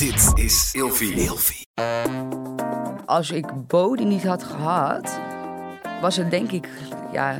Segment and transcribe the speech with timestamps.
[0.00, 1.14] Dit is Ilfie.
[1.14, 1.66] Ilfie.
[3.06, 5.20] Als ik Bodie niet had gehad,
[6.00, 6.68] was het denk ik,
[7.12, 7.38] ja,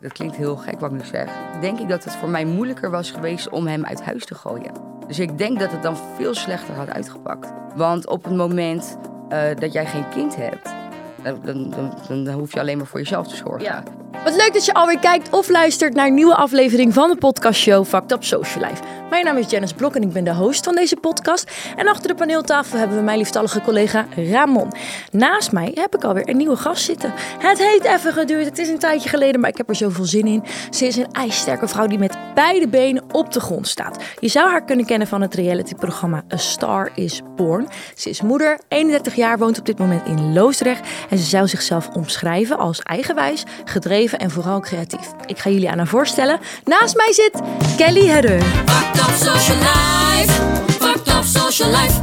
[0.00, 1.30] dat klinkt heel gek wat ik nu zeg.
[1.60, 4.72] Denk ik dat het voor mij moeilijker was geweest om hem uit huis te gooien.
[5.06, 7.52] Dus ik denk dat het dan veel slechter had uitgepakt.
[7.74, 8.96] Want op het moment
[9.28, 10.74] eh, dat jij geen kind hebt,
[11.22, 11.70] dan, dan,
[12.08, 13.64] dan, dan hoef je alleen maar voor jezelf te zorgen.
[13.64, 13.82] Ja.
[14.22, 17.84] Wat leuk dat je alweer kijkt of luistert naar een nieuwe aflevering van de podcastshow
[17.86, 18.82] Fucked Up Social Life.
[19.10, 21.50] Mijn naam is Janice Blok en ik ben de host van deze podcast.
[21.76, 24.72] En achter de paneeltafel hebben we mijn lieftallige collega Ramon.
[25.10, 27.12] Naast mij heb ik alweer een nieuwe gast zitten.
[27.38, 30.26] Het heeft even geduurd, het is een tijdje geleden, maar ik heb er zoveel zin
[30.26, 30.44] in.
[30.70, 34.02] Ze is een ijssterke vrouw die met beide benen op de grond staat.
[34.20, 37.68] Je zou haar kunnen kennen van het realityprogramma A Star is Born.
[37.94, 40.88] Ze is moeder, 31 jaar, woont op dit moment in Loosdrecht.
[41.10, 45.12] En ze zou zichzelf omschrijven als eigenwijs, gedreven en vooral creatief.
[45.26, 46.40] Ik ga jullie aan haar voorstellen.
[46.64, 47.40] Naast mij zit
[47.76, 48.42] Kelly Herreur.
[48.42, 50.32] Fucked up social life.
[50.72, 51.94] Fucked up social life.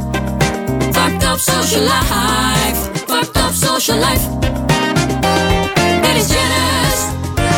[0.92, 2.90] Fucked up social life.
[3.06, 4.28] Fucked up social life.
[6.02, 7.04] Dit is Janice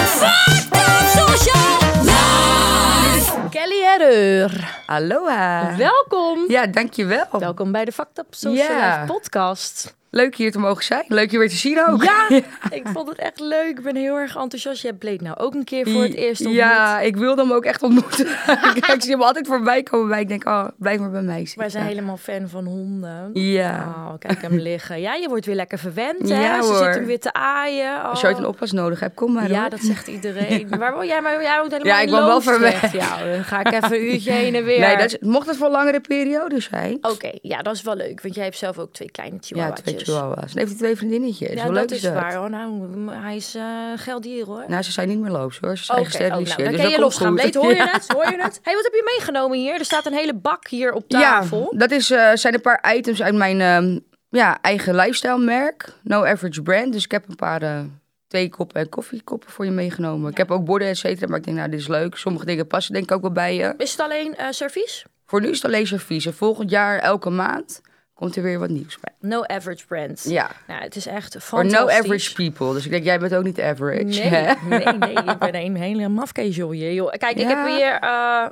[0.05, 3.49] Fucked up social life.
[3.51, 4.78] Kelly Herreur.
[4.89, 5.77] Aloha.
[5.77, 6.45] Welkom.
[6.51, 7.27] Ja, dankjewel.
[7.31, 8.75] Welkom bij de Fucked Up Social.
[8.75, 9.97] Life podcast.
[10.11, 11.05] Leuk hier te mogen zijn.
[11.09, 12.03] Leuk je weer te zien ook.
[12.03, 12.29] Ja,
[12.79, 13.69] ik vond het echt leuk.
[13.79, 14.83] Ik ben heel erg enthousiast.
[14.83, 16.59] Jij bleek nou ook een keer voor het eerst ontmoet.
[16.59, 18.27] Ja, ik wilde hem ook echt ontmoeten.
[18.95, 21.59] ik zie hem altijd voorbij komen, maar ik denk, oh, blijf maar bij mij zitten.
[21.59, 23.31] Wij zijn helemaal fan van honden.
[23.33, 23.95] Ja.
[23.97, 25.01] Oh, kijk hem liggen.
[25.01, 26.41] Ja, je wordt weer lekker verwend, hè?
[26.43, 26.83] Ja, Ze hoor.
[26.85, 28.03] zitten weer te aaien.
[28.03, 28.49] Als je ooit een Oh.
[28.49, 29.71] oppas nodig hebt, kom maar Ja, hoor.
[29.71, 30.69] dat zegt iedereen.
[30.79, 31.21] Waar woon jij?
[31.21, 32.79] Maar jij woont helemaal Ja, ik woon wel Loosdrecht.
[32.79, 32.93] ver weg.
[32.93, 34.81] Ja, dan ga ik even een uurtje heen en weer.
[34.81, 36.99] Nee, dat is, mocht het voor een langere periode zijn.
[37.01, 38.23] Oké, ja, dat is wel leuk.
[38.23, 39.81] Want jij hebt zelf ook twee kleine ja, chihuahua's.
[40.05, 40.53] Twee chihuahuas.
[40.53, 41.49] En heeft hij twee vriendinnetjes.
[41.49, 42.13] Ja, Hoe dat leuk is is dat?
[42.13, 42.35] waar.
[42.35, 42.51] hoor.
[42.51, 43.65] Nou, hij is eh
[43.97, 44.65] geldier hoor.
[44.69, 45.77] Nou, ze zijn niet meer loos hoor.
[45.77, 46.59] Ze zijn Oké, oh, nou, gesteriliseerd.
[46.65, 47.35] dan dus kan je losgaan.
[47.35, 47.91] Bleed, hoor je Ja.
[47.93, 48.13] het?
[48.13, 48.61] Hoor je het?
[48.63, 49.75] hey, wat heb je meegenomen hier?
[49.75, 51.73] Er staat een hele bak hier op Ja, tafel.
[51.77, 55.89] dat is, eh, zijn een paar items uit mijn ehm, ja, eigen lifestyle merk.
[56.03, 56.93] No Average Brand.
[56.93, 57.81] Dus ik heb een paar eh
[58.29, 60.31] theekoppen en koffiekoppen voor je meegenomen.
[60.31, 61.27] Ik heb ook borden, et cetera.
[61.27, 62.17] Maar ik denk, nou, dit is leuk.
[62.17, 63.75] Sommige dingen passen denk ik ook wel bij je.
[63.77, 65.05] Is het alleen servies?
[65.27, 66.27] Voor nu is het alleen servies.
[66.27, 67.81] En volgend jaar, elke maand,
[68.19, 69.13] komt er weer wat nieuws bij.
[69.31, 70.25] No average brand.
[70.29, 70.51] Ja.
[70.67, 71.95] Nou, het is echt Voor fantastisch.
[71.97, 72.73] no average people.
[72.73, 74.03] Dus ik denk, jij bent ook niet average.
[74.05, 74.53] Nee, hè?
[74.69, 75.13] nee, nee.
[75.13, 76.75] Ik ben een hele mafkees, joh.
[76.75, 77.11] joh.
[77.11, 78.47] Kijk, ik heb hier eh,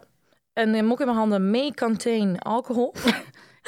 [0.54, 1.50] een eh, mok in mijn handen.
[1.50, 2.94] May contain alcohol.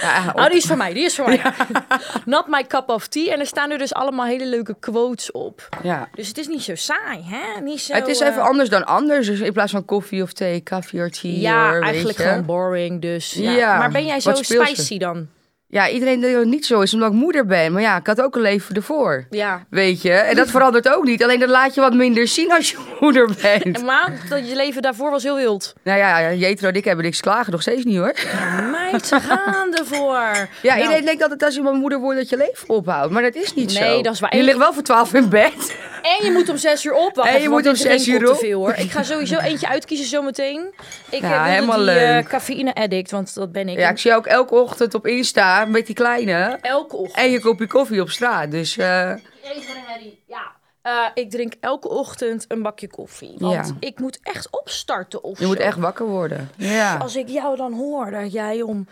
[0.00, 0.92] Ja, Oh, die is voor mij.
[0.92, 1.42] Die is voor mij.
[2.24, 3.32] Not my cup of tea.
[3.32, 5.68] En er staan er dus allemaal hele leuke quotes op.
[5.82, 6.08] ja.
[6.14, 7.60] Dus het is niet zo saai, hè?
[7.60, 9.26] Niet zo, Het is eh, even anders dan anders.
[9.26, 11.30] Dus in plaats van koffie of thee, koffie of tea.
[11.40, 13.00] Ja, eigenlijk gewoon boring.
[13.00, 13.78] Dus ja.
[13.78, 15.28] Maar ben jij zo spicy dan?
[15.70, 17.72] Ja, iedereen denkt dat het niet zo is omdat ik moeder ben.
[17.72, 19.26] Maar ja, ik had ook een leven ervoor.
[19.30, 19.64] Ja.
[19.70, 20.12] Weet je?
[20.12, 21.22] En dat verandert ook niet.
[21.22, 23.82] Alleen dan laat je wat minder zien als je moeder bent.
[23.84, 25.74] Maar dat je leven daarvoor was heel wild.
[25.82, 27.52] Nou ja, Jetro en ik hebben niks klagen.
[27.52, 28.14] Nog steeds niet hoor.
[28.70, 30.48] Meid, ze gaan ervoor.
[30.62, 33.12] Ja, Nou, iedereen denkt altijd als je maar moeder wordt dat je leven ophoudt.
[33.12, 33.80] Maar dat is niet zo.
[33.80, 34.36] Nee, dat is waar.
[34.36, 35.76] Je ligt wel voor twaalf in bed.
[36.18, 37.16] En je moet om zes uur op.
[37.16, 38.74] Wacht En je moet om zes uur op veel hoor.
[38.76, 40.74] Ik ga sowieso eentje uitkiezen zometeen.
[41.10, 42.28] Ik Ja, heb helemaal die leuk.
[42.28, 43.78] cafeïne addict, want dat ben ik.
[43.78, 46.58] Ja, ik zie jou ook elke ochtend op Insta met die kleine.
[46.60, 47.16] Elke ochtend.
[47.24, 48.50] En je kopje koffie op straat.
[48.50, 50.18] Dus eh, een.
[50.26, 50.56] Ja.
[50.82, 53.34] Eh, ik drink elke ochtend een bakje koffie.
[53.38, 53.74] Want Ja.
[53.80, 56.50] ik moet echt opstarten of je moet echt wakker worden.
[56.56, 56.96] Ja.
[56.96, 58.86] Als ik jou dan hoor dat jij om...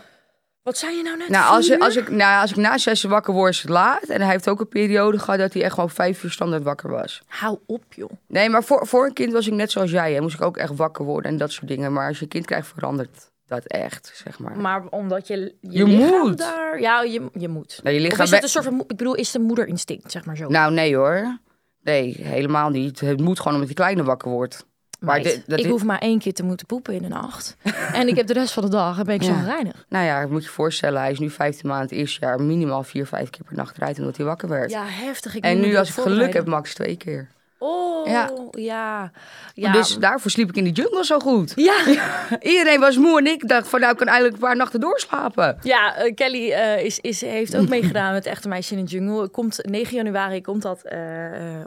[0.63, 1.29] Wat zei je nou net?
[1.29, 3.69] Nou, als, je, als, ik, nou, als ik na zes uur wakker word, is het
[3.69, 4.03] laat.
[4.03, 6.89] En hij heeft ook een periode gehad dat hij echt gewoon vijf uur standaard wakker
[6.89, 7.21] was.
[7.27, 8.09] Hou op, joh.
[8.27, 10.13] Nee, maar voor, voor een kind was ik net zoals jij.
[10.13, 10.21] Hè.
[10.21, 11.93] Moest ik ook echt wakker worden en dat soort dingen.
[11.93, 14.57] Maar als je een kind krijgt, verandert dat echt, zeg maar.
[14.57, 16.37] Maar omdat je je, Je moet.
[16.37, 16.79] daar...
[16.81, 17.79] Ja, je, je moet.
[17.83, 18.79] Nee, je Of lichaam is het be- een soort van...
[18.79, 20.47] Ik bedoel, is het een moederinstinct, zeg maar zo?
[20.47, 21.39] Nou, nee hoor.
[21.83, 22.99] Nee, helemaal niet.
[22.99, 24.65] Het moet gewoon omdat die kleine wakker wordt.
[24.99, 27.57] Maar dit- dat ik hoef maar één keer te moeten poepen in de nacht.
[27.93, 29.85] en ik heb de rest van de dag en ben ik zo reinig.
[29.89, 33.05] Nou ja, ik moet je voorstellen, hij is nu 15 maanden, eerste jaar minimaal vier,
[33.05, 34.71] vijf keer per nacht eruit omdat hij wakker werd.
[34.71, 35.35] Ja, heftig.
[35.35, 37.27] Ik en nu, als ik geluk heb, max twee keer.
[37.59, 38.29] Oh, Ja.
[38.51, 39.11] ja.
[39.53, 41.51] Ja, Dus daarvoor sliep ik in de jungle zo goed.
[41.55, 41.73] ja.
[42.39, 45.57] Iedereen was moe en ik dacht van nou, ik kan eigenlijk een paar nachten doorslapen.
[45.61, 49.27] Ja, eh, Kelly eh, is, is, heeft ook meegedaan met Echte Meisje in de Jungle.
[49.27, 50.99] Komt 9 januari komt dat eh,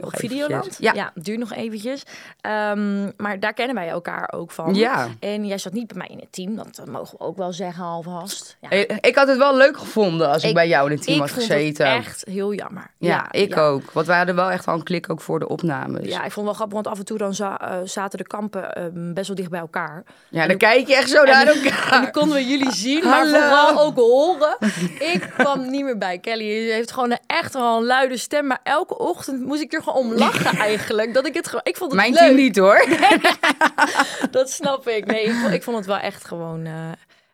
[0.01, 0.15] op.
[0.17, 0.75] Videoland.
[0.79, 0.93] Ja.
[0.93, 2.03] ja, duurt nog eventjes.
[2.41, 4.73] Ehm, maar daar kennen wij elkaar ook van.
[4.75, 5.07] Ja.
[5.19, 7.83] En jij zat niet bij mij in het team, dat mogen we ook wel zeggen
[7.83, 8.57] alvast.
[8.61, 8.69] Ja.
[8.69, 11.15] Ik, ik had het wel leuk gevonden als ik, Ik- bij jou in het team
[11.15, 11.87] ik had vond gezeten.
[11.87, 12.91] het echt heel jammer.
[12.97, 13.91] Ja, ik ook.
[13.91, 15.47] Want wij hadden wel echt wel een klik ook voor de
[16.01, 18.27] Ja, ik vond het wel grappig, want af en toe dan za- eh, zaten de
[18.27, 20.03] kampen eh, best wel dicht bij elkaar.
[20.29, 22.11] Ja, dan kijk je echt zo naar En dan elkaar.
[22.11, 23.39] konden we jullie zien, maar Hallo.
[23.39, 24.55] vooral ook horen.
[24.99, 26.17] Ik kwam niet meer bij.
[26.19, 29.83] Kelly heeft gewoon een echt wel een luide stem, maar elke ochtend moest ik er
[29.83, 31.13] gewoon om lachen eigenlijk.
[31.13, 32.21] Dat ik het gewoon, ik vond het Mijn leuk.
[32.21, 32.85] team niet hoor.
[34.31, 35.05] dat snap ik.
[35.05, 36.65] Nee, ik, vond- ik vond het wel echt gewoon...
[36.65, 36.71] eh,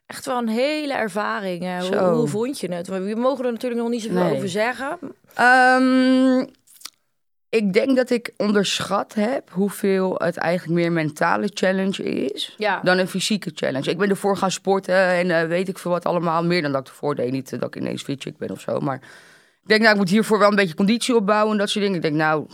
[0.05, 1.63] echt wel een hele ervaring.
[1.63, 1.79] eh.
[1.79, 2.87] hoe, hoe vond je het?
[2.87, 4.35] We mogen er natuurlijk nog niet zoveel Nee.
[4.35, 4.97] over zeggen.
[5.33, 6.45] Ehm,
[7.49, 12.79] ik denk dat ik onderschat heb hoeveel het eigenlijk meer een mentale challenge is Ja.
[12.83, 13.89] dan een fysieke challenge.
[13.89, 16.43] Ik ben ervoor gaan sporten en eh, weet ik veel wat allemaal.
[16.43, 17.31] Meer dan dat ik ervoor deed.
[17.31, 18.79] Niet eh, dat ik ineens fitchick ben of zo.
[18.79, 18.95] Maar
[19.61, 21.97] ik denk, nou, ik moet hiervoor wel een beetje conditie opbouwen en dat soort dingen.
[21.97, 22.45] Ik denk, nou,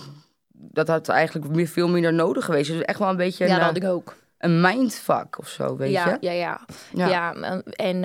[0.51, 2.71] dat had eigenlijk meer, veel minder nodig geweest.
[2.71, 4.15] Dus echt wel een beetje Ja, een, dat had eh, ik ook.
[4.37, 6.27] een mindfuck of zo, weet ja, je?
[6.27, 6.59] ja, ja,
[6.93, 7.07] Ja.
[7.07, 7.61] ja.
[7.71, 8.01] en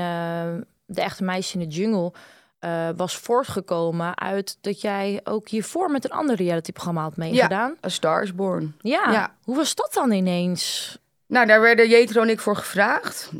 [0.86, 2.12] de echte meisje in de jungle
[2.58, 7.76] eh, was voortgekomen uit dat jij ook hiervoor met een ander realityprogramma had meegedaan.
[7.86, 8.76] A Star is Born.
[8.80, 9.10] Ja.
[9.12, 9.34] Ja.
[9.44, 10.96] Hoe was dat dan ineens?
[11.26, 13.30] Nou, daar werden Jetro en ik voor gevraagd.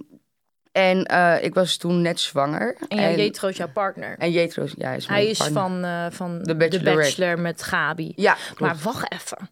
[0.72, 2.76] En eh, ik was toen net zwanger.
[2.88, 4.18] En, ja, Jetro is jouw partner.
[4.18, 5.60] En Jetro ja, is mijn Hij is partner.
[5.62, 6.80] van, eh, van The.
[6.82, 8.12] Bachelor met Gabi.
[8.16, 8.60] Ja, klopt.
[8.60, 9.48] maar wacht even.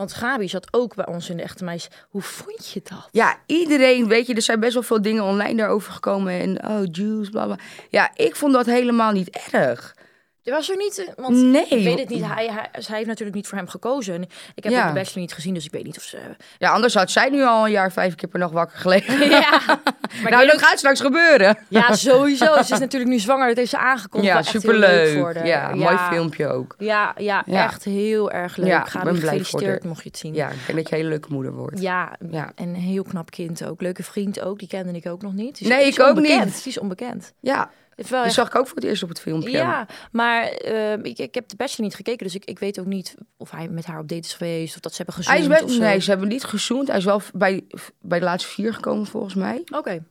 [0.00, 1.94] Want Gabi zat ook bij ons in de echte meisjes.
[2.08, 3.08] Hoe vond je dat?
[3.10, 6.32] Ja, iedereen, weet je, er zijn best wel veel dingen online daarover gekomen.
[6.32, 7.58] En oh, juice, bla bla.
[7.88, 9.96] Ja, ik vond dat helemaal niet erg.
[10.42, 11.66] Je was er niet, eh, want Nee.
[11.68, 12.24] ik weet het niet.
[12.26, 14.14] Hij, hij, zij heeft natuurlijk niet voor hem gekozen.
[14.14, 14.22] En
[14.54, 14.86] Ik heb Ja.
[14.86, 16.18] de Bachelor niet gezien, dus ik weet niet of ze...
[16.58, 19.28] Ja, anders had zij nu al een jaar vijf keer per nacht wakker gelegen.
[19.40, 19.60] Ja,
[20.22, 21.58] maar nou, dat gaat straks gebeuren.
[21.68, 22.62] Ja, sowieso.
[22.62, 23.48] Ze is natuurlijk nu zwanger.
[23.48, 24.32] Dat heeft ze aangekondigd.
[24.34, 25.44] Ja, superleuk.
[25.44, 26.74] Ja, mooi filmpje ook.
[26.78, 27.64] Ja, ja, Ja.
[27.64, 28.66] echt heel erg leuk.
[28.68, 29.88] Ja, Ga ik ben blij voor gefeliciteerd, haar.
[29.88, 30.34] mocht je het zien.
[30.34, 31.80] Ja, ik denk dat je een hele leuke moeder wordt.
[31.80, 32.52] Ja, Ja.
[32.54, 33.80] en een heel knap kind ook.
[33.80, 34.58] Leuke vriend ook.
[34.58, 35.58] Die kende ik ook nog niet.
[35.58, 36.44] Die is- Nee, ik ook onbekend.
[36.44, 36.54] niet.
[36.62, 37.32] Die is onbekend.
[37.40, 37.70] Ja,
[38.08, 39.50] wel die zag ik ook voor het eerst op het filmpje.
[39.50, 42.24] ja, maar eh, ik, ik heb de Bachelor niet gekeken.
[42.26, 44.74] Dus ik, ik weet ook niet of hij met haar op date is geweest.
[44.74, 46.88] Of dat ze hebben Hij gezoend is nee, ze hebben niet gezoend.
[46.88, 47.64] Hij is wel bij,
[48.00, 49.62] bij de laatste vier gekomen volgens mij.
[49.74, 50.04] Oké.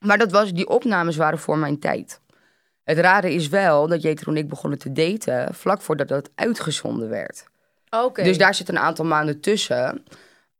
[0.00, 2.20] Maar dat was, die opnames waren voor mijn tijd.
[2.84, 7.08] Het rare is wel dat Jetro en ik begonnen te daten vlak voordat dat uitgezonden
[7.08, 7.44] werd.
[7.90, 8.22] Oké.
[8.22, 10.04] Dus daar zit een aantal maanden tussen.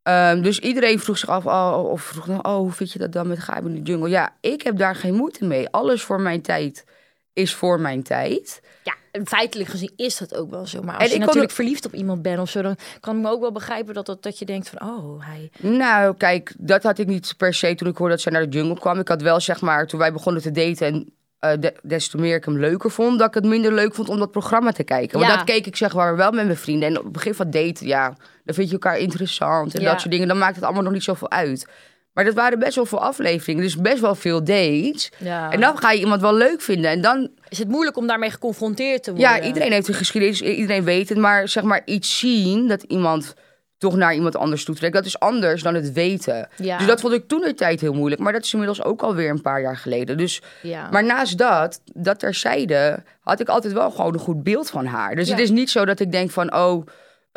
[0.09, 3.13] Ehm, dus iedereen vroeg zich af, oh, of vroeg dan, oh, hoe vind je dat
[3.13, 4.09] dan met Gabi in de jungle?
[4.09, 5.69] Ja, ik heb daar geen moeite mee.
[5.69, 6.85] Alles voor mijn tijd
[7.33, 8.61] is voor mijn tijd.
[8.85, 10.83] Ja, en feitelijk gezien is dat ook wel zo.
[10.83, 13.31] Maar als En je natuurlijk verliefd op iemand bent of zo, dan kan ik me
[13.31, 15.51] ook wel begrijpen dat, dat, dat je denkt van, oh, hij...
[15.59, 18.57] Nou, kijk, dat had ik niet per se toen ik hoorde dat zij naar de
[18.57, 18.99] jungle kwam.
[18.99, 22.17] Ik had wel, zeg maar, toen wij begonnen te daten en eh, de- des te
[22.19, 24.85] meer ik hem leuker vond, dat ik het minder leuk vond om dat programma te
[24.85, 25.19] kijken.
[25.19, 25.37] Want Ja.
[25.37, 26.89] dat keek ik zeg maar wel met mijn vrienden.
[26.89, 29.91] En op het begin van daten, ja, dan vind je elkaar interessant en Ja.
[29.91, 30.29] dat soort dingen.
[30.29, 31.67] Dan maakt het allemaal nog niet zoveel uit.
[32.13, 35.11] Maar dat waren best wel veel afleveringen, dus best wel veel dates.
[35.19, 35.51] Ja.
[35.53, 36.91] En dan ga je iemand wel leuk vinden.
[36.91, 39.31] En dan, Is het moeilijk om daarmee geconfronteerd te worden?
[39.31, 41.19] ja, iedereen heeft een geschiedenis, iedereen weet het.
[41.19, 43.35] Maar zeg maar iets zien, dat iemand
[43.79, 46.49] toch naar iemand anders toe trekt, dat is anders dan het weten.
[46.57, 46.79] Ja.
[46.79, 48.21] Dus dat vond ik toen de tijd heel moeilijk.
[48.21, 50.17] Maar dat is inmiddels ook alweer een paar jaar geleden.
[50.17, 50.89] Dus, Ja.
[50.91, 55.15] Maar naast dat, dat terzijde, had ik altijd wel gewoon een goed beeld van haar.
[55.15, 55.33] Dus Ja.
[55.35, 56.87] het is niet zo dat ik denk van, oh,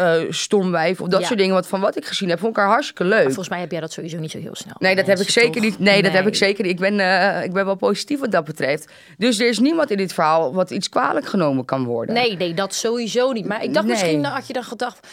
[0.01, 1.25] eh stom wijf of dat Ja.
[1.27, 1.53] soort dingen.
[1.53, 3.24] Want van wat ik gezien heb, vond ik haar hartstikke leuk.
[3.24, 4.75] Volgens mij heb jij dat sowieso niet zo heel snel.
[4.80, 5.63] Nee, dat heb ik zeker toch?
[5.63, 5.80] niet.
[5.80, 6.71] Nee, dat heb ik zeker niet.
[6.71, 8.92] Ik ben, eh, ik ben wel positief wat dat betreft.
[9.18, 12.15] Dus er is niemand in dit verhaal wat iets kwalijk genomen kan worden.
[12.15, 13.45] Nee, nee, dat sowieso niet.
[13.45, 13.95] Maar ik dacht Nee.
[13.95, 15.07] misschien had je dan gedacht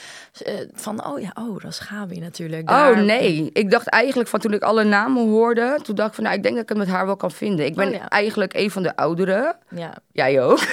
[0.44, 2.70] eh, van, oh ja, oh, dat is Gabi natuurlijk.
[2.70, 6.14] Oh Daar- nee, ik dacht eigenlijk van toen ik alle namen hoorde, toen dacht ik
[6.14, 7.66] van nou, ik denk dat ik het met haar wel kan vinden.
[7.66, 8.08] Ik ben Oh, ja.
[8.08, 9.56] eigenlijk een van de ouderen.
[9.70, 10.60] Ja, Jij ook.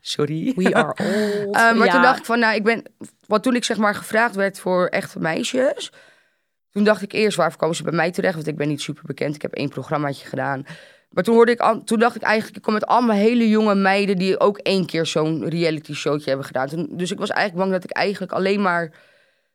[0.00, 0.52] Sorry.
[0.56, 0.94] we are
[1.44, 1.56] old.
[1.56, 1.92] Eh, maar Ja.
[1.92, 2.82] toen dacht ik van, nou, ik ben...
[3.26, 5.92] Want toen ik zeg maar gevraagd werd voor echte meisjes...
[6.70, 8.34] Toen dacht ik eerst, waarvoor komen ze bij mij terecht?
[8.34, 9.34] Want ik ben niet super bekend.
[9.34, 10.66] Ik heb één programmaatje gedaan.
[11.10, 13.74] Maar toen, hoorde ik, al- toen dacht ik eigenlijk, ik kom met allemaal hele jonge
[13.74, 14.16] meiden...
[14.16, 16.68] die ook één keer zo'n reality showtje hebben gedaan.
[16.68, 18.92] Toen, dus ik was eigenlijk bang dat ik eigenlijk alleen maar...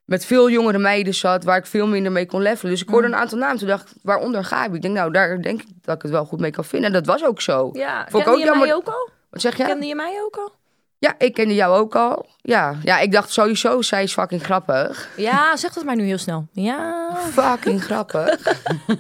[0.06, 1.44] met veel jongere meiden zat...
[1.44, 2.72] waar ik veel minder mee kon levelen.
[2.72, 3.58] Dus ik hoorde een aantal namen.
[3.58, 4.76] Toen dacht ik, waaronder Gabi?
[4.76, 6.88] Ik denk, nou, daar denk ik dat ik het wel goed mee kan vinden.
[6.88, 7.70] En dat was ook zo.
[7.74, 9.10] Ja, Vond ik kende ook je jammer- mij ook al?
[9.30, 9.64] Wat zeg je?
[9.66, 10.58] Kende je mij ook al?
[11.00, 12.26] Ja, ik kende jou ook al.
[12.42, 15.10] Ja, ja ik dacht sowieso, zij is fucking grappig.
[15.18, 16.48] Ja, zeg dat maar nu heel snel.
[16.52, 17.16] Ja.
[17.32, 18.40] Fucking grappig.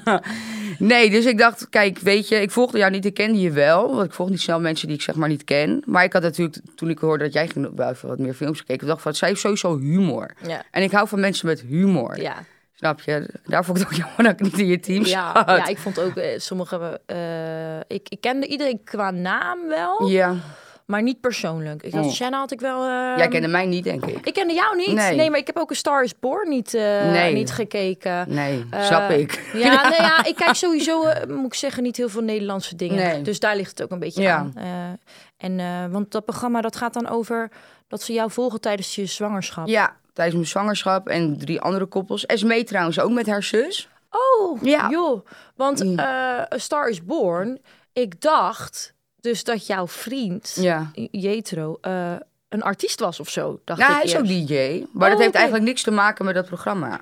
[0.79, 3.95] nee, dus ik dacht, kijk, weet je, ik volgde jou niet, ik kende je wel.
[3.95, 5.83] Want ik volg niet snel mensen die ik zeg maar niet ken.
[5.85, 7.69] Maar ik had natuurlijk, toen ik hoorde dat jij ging,
[8.01, 10.33] wat meer films gekeken, dacht van, zij heeft sowieso humor.
[10.47, 10.63] Ja.
[10.71, 12.21] En ik hou van mensen met humor.
[12.21, 12.35] Ja.
[12.73, 13.29] Snap je?
[13.45, 15.47] Daar vond ik het ook jammer dat ik niet in je team Ja, zat.
[15.47, 17.01] ja, ik vond ook eh, sommige.
[17.05, 20.35] eh, ik, ik kende iedereen qua naam wel, Ja.
[20.89, 21.83] Maar niet persoonlijk.
[21.83, 22.11] Ik had Oh.
[22.11, 22.83] Shanna had ik wel.
[22.83, 24.25] eh, Jij kende mij niet, denk ik.
[24.25, 24.91] Ik kende jou niet.
[24.93, 25.15] Nee.
[25.15, 26.81] Nee, maar ik heb ook een Star is Born niet, eh,
[27.11, 27.33] Nee.
[27.33, 28.25] niet gekeken.
[28.27, 29.49] Nee, Eh, snap ik.
[29.53, 33.23] Ja, nee, ja, ik kijk sowieso, eh, moet ik zeggen, niet heel veel Nederlandse dingen.
[33.23, 34.35] Dus daar ligt het ook een beetje Ja.
[34.37, 34.53] aan.
[35.37, 37.51] En, want dat programma dat gaat dan over
[37.87, 39.67] dat ze jou volgen tijdens je zwangerschap.
[39.67, 42.25] Ja, tijdens mijn zwangerschap en drie andere koppels.
[42.25, 43.89] Esmee trouwens ook met haar zus.
[44.09, 44.89] Oh, Ja.
[44.89, 45.25] joh.
[45.55, 47.59] Want A Star is Born,
[47.93, 50.91] ik dacht dus dat jouw vriend, Ja.
[51.11, 52.13] Jetro, eh,
[52.49, 53.59] een artiest was of zo.
[53.65, 54.25] Dacht Nou, ik hij is ook.
[54.47, 54.85] DJ.
[54.93, 55.37] Maar Oh, dat heeft oké.
[55.37, 57.01] eigenlijk niks te maken met dat programma.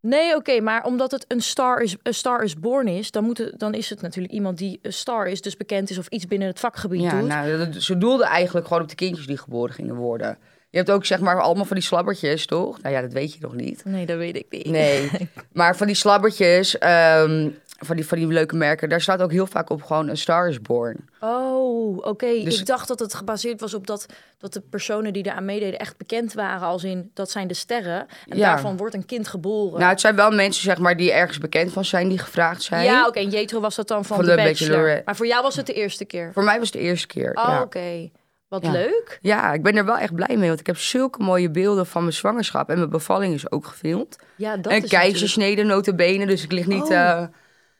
[0.00, 3.38] Nee, oké, maar omdat het een star, is, een star is born is, dan, moet
[3.38, 6.26] het, dan is het natuurlijk iemand die een star is, dus bekend is of iets
[6.26, 7.28] binnen het vakgebied Ja, doet.
[7.28, 10.38] nou, dat- ze doelde eigenlijk gewoon op de kindjes die geboren gingen worden.
[10.70, 12.82] Je hebt ook zeg maar allemaal van die slabbertjes, toch?
[12.82, 13.84] Nou ja, dat weet je nog niet.
[13.84, 14.66] Nee, dat weet ik niet.
[14.66, 15.10] Nee,
[15.52, 17.50] maar van die slabbertjes, ehm,
[17.84, 20.48] van, die, van die leuke merken, daar staat ook heel vaak op gewoon een Star
[20.48, 20.96] is Born.
[21.20, 22.42] Oh, oké.
[22.44, 24.06] Dus- Ik dacht dat het gebaseerd was op dat,
[24.38, 26.66] dat de personen die eraan meededen echt bekend waren.
[26.68, 28.06] Als in, dat zijn de sterren.
[28.28, 28.50] En Ja.
[28.50, 29.78] daarvan wordt een kind geboren.
[29.78, 32.84] Nou, het zijn wel mensen zeg maar die ergens bekend van zijn, die gevraagd zijn.
[32.84, 33.18] ja, oké.
[33.18, 35.02] En Jetro was dat dan van, Van de, de Bachelor.
[35.04, 36.30] Maar voor jou was het de eerste keer.
[36.32, 37.30] Voor mij was het de eerste keer.
[37.34, 37.62] Oh, ja.
[37.62, 38.10] oké.
[38.48, 38.70] Wat Ja.
[38.70, 39.18] leuk.
[39.22, 42.02] ja, ik ben er wel echt blij mee, want ik heb zulke mooie beelden van
[42.02, 44.16] mijn zwangerschap en mijn bevalling is ook gefilmd.
[44.36, 46.82] Ja, dat en is keizersnede notabene, dus ik lig niet...
[46.82, 46.92] Oh.
[46.92, 47.22] eh,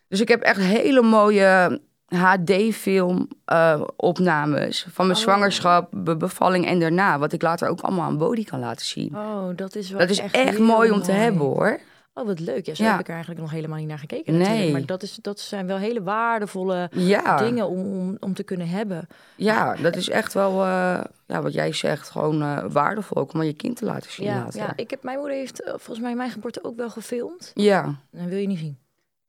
[0.08, 5.24] dus ik heb echt hele mooie HD-film eh, opnames van mijn Oh.
[5.24, 7.18] zwangerschap, be- bevalling en daarna.
[7.18, 9.16] Wat ik later ook allemaal aan Bodie kan laten zien.
[9.16, 11.80] Oh, dat is wel dat is echt, mooi om te hebben hoor.
[12.16, 12.66] Oh, wat leuk.
[12.66, 12.90] Ja, zo Ja.
[12.90, 14.72] heb ik er eigenlijk nog helemaal niet naar gekeken Nee.
[14.72, 18.68] Maar dat, is, dat zijn wel hele waardevolle Ja, dingen om, om, om te kunnen
[18.68, 19.06] hebben.
[19.36, 23.40] ja dat is echt wel, eh, ja, wat jij zegt, gewoon eh, waardevol ook om
[23.40, 24.26] aan je kind te laten zien.
[24.26, 24.60] Ja, later.
[24.60, 27.50] ja, ik heb, mijn moeder heeft volgens mij mijn geboorte ook wel gefilmd.
[27.54, 27.94] ja.
[28.10, 28.78] Dat wil je niet zien.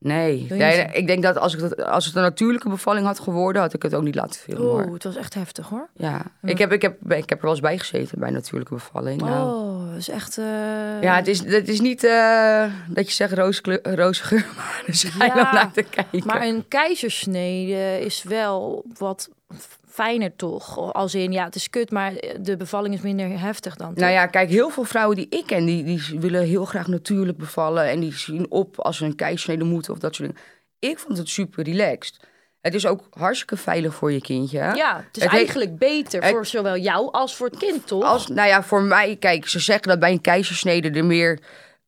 [0.06, 0.48] Nee,
[0.92, 3.84] ik denk dat als, ik dat als het een natuurlijke bevalling had geworden, had ik
[3.84, 4.84] het ook niet laten filmen.
[4.84, 4.94] Hoor.
[4.94, 5.90] het was echt heftig hoor.
[5.94, 8.74] Ja, ik heb, ik, heb, ik heb er wel eens bij gezeten bij een natuurlijke
[8.74, 9.22] bevalling.
[9.22, 10.38] Nou, Oh, dat is echt...
[10.38, 13.62] eh, Ja, het is, het is niet eh, dat je zegt roze,
[14.24, 16.22] geur, maar er schijn Ja, om naar te kijken.
[16.26, 19.30] Maar een keizersnede is wel wat
[19.96, 20.94] fijner toch?
[20.94, 23.88] Als in, ja, het is kut, maar de bevalling is minder heftig dan.
[23.88, 24.10] Nou toch?
[24.10, 27.90] ja, kijk, heel veel vrouwen die ik ken, die, die willen heel graag natuurlijk bevallen.
[27.90, 30.44] En die zien op als ze een keizersnede moeten of dat soort dingen.
[30.80, 32.20] Ik vond het super relaxed.
[32.62, 34.58] Het is ook hartstikke veilig voor je kindje.
[34.58, 38.04] Ja, het is Het eigenlijk beter het- voor zowel jou als voor het kind, toch?
[38.04, 41.40] Als, nou ja, voor mij, kijk, ze zeggen dat bij een keizersnede er meer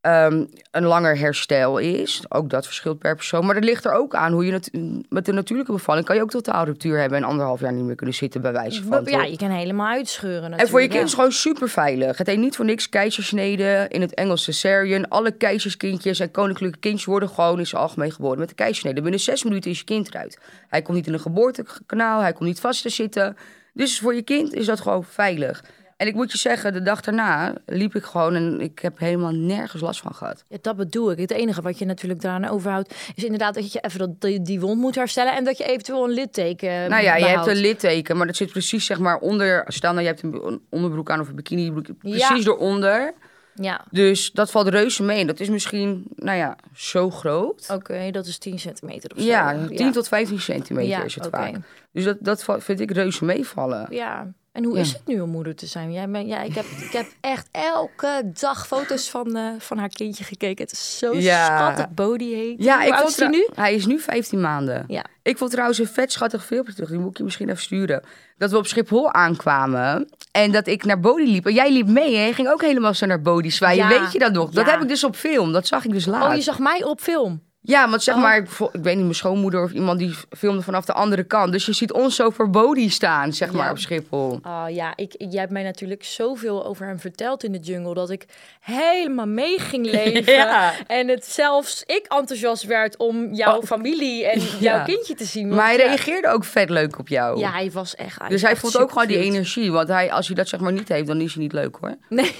[0.07, 2.23] ehm, een langer herstel is.
[2.29, 3.45] Ook dat verschilt per persoon.
[3.45, 4.69] Maar dat ligt er ook aan hoe je het
[5.09, 7.95] met de natuurlijke bevalling kan je ook totaal ruptuur hebben en anderhalf jaar niet meer
[7.95, 9.03] kunnen zitten bij wijze van.
[9.05, 9.29] ja, toch?
[9.29, 10.61] je kan helemaal uitscheuren natuurlijk.
[10.61, 12.17] En voor je kind is het gewoon super veilig.
[12.17, 15.07] Het heet niet voor niks keizersnede, in het Engels cesarean.
[15.07, 19.01] Alle keizerskindjes en koninklijke kindjes worden gewoon in zijn algemeen geboren met de keizersnede.
[19.01, 20.39] Binnen zes minuten is je kind eruit.
[20.67, 23.37] Hij komt niet in een geboortekanaal, hij komt niet vast te zitten.
[23.73, 25.63] Dus voor je kind is dat gewoon veilig.
[25.97, 29.31] En ik moet je zeggen, de dag daarna liep ik gewoon en ik heb helemaal
[29.31, 30.43] nergens last van gehad.
[30.47, 31.17] Ja, dat bedoel ik.
[31.17, 32.95] Het enige wat je natuurlijk daaraan overhoudt...
[33.15, 35.35] is inderdaad dat je even dat, die, die wond moet herstellen...
[35.35, 38.51] en dat je eventueel een litteken Nou ja, je hebt een litteken, maar dat zit
[38.51, 39.63] precies zeg maar onder.
[39.67, 42.35] Stel nou, je hebt een onderbroek aan of een bikini, precies Ja.
[42.51, 43.13] eronder.
[43.61, 45.25] Ja, Dus dat valt reuze mee.
[45.25, 47.67] Dat is misschien, nou ja, zo groot.
[47.73, 49.25] oké, dat is 10 centimeter of zo.
[49.27, 51.37] Ja, 10 tot 15 centimeter Ja, is het oké.
[51.37, 51.55] vaak.
[51.91, 53.87] Dus dat, dat vind ik reuze meevallen.
[53.89, 54.27] Ja,
[54.57, 54.81] en hoe Ja.
[54.81, 55.91] is het nu om moeder te zijn?
[55.91, 59.89] Jij bent, ja, ik, heb, ik heb echt elke dag foto's van, eh, van haar
[59.89, 60.63] kindje gekeken.
[60.63, 61.45] Het is zo Ja.
[61.45, 61.89] schattig.
[61.89, 62.63] Bodie heet.
[62.63, 63.47] Ja, Hoe ik oud is trou- nu?
[63.55, 64.83] Hij is nu 15 maanden.
[64.87, 65.03] Ja.
[65.23, 66.89] Ik vond trouwens een vet schattig filmpje terug.
[66.89, 68.03] Die moet ik je misschien even sturen.
[68.37, 70.09] Dat we op Schiphol aankwamen.
[70.31, 71.45] En dat ik naar Bodie liep.
[71.45, 72.15] En jij liep mee.
[72.17, 73.89] En je ging ook helemaal zo naar Bodie zwaaien.
[73.89, 73.99] Ja.
[73.99, 74.49] Weet je dat nog?
[74.49, 75.51] Dat heb ik dus op film.
[75.51, 76.29] Dat zag ik dus laat.
[76.29, 77.41] Oh, je zag mij op film.
[77.67, 78.21] Ja, want zeg Oh.
[78.21, 81.51] maar, ik, weet niet, mijn schoonmoeder of iemand die filmde vanaf de andere kant.
[81.51, 84.39] Dus je ziet ons zo voor Bodie staan, zeg maar, op Schiphol.
[84.43, 87.93] Oh ja, ik, jij hebt mij natuurlijk zoveel over hem verteld in de jungle...
[87.93, 88.25] dat ik
[88.61, 90.33] helemaal mee ging leven.
[90.33, 90.73] Ja.
[90.87, 93.63] En het zelfs ik enthousiast werd om jouw Oh.
[93.63, 94.55] familie en Ja.
[94.59, 95.47] jouw kindje te zien.
[95.47, 97.39] Maar hij reageerde ook vet leuk op jou.
[97.39, 99.71] Ja, hij was echt hij dus hij echt voelt ook gewoon die energie.
[99.71, 101.95] Want hij, als hij dat zeg maar niet heeft, dan is hij niet leuk hoor.
[102.09, 102.31] Nee,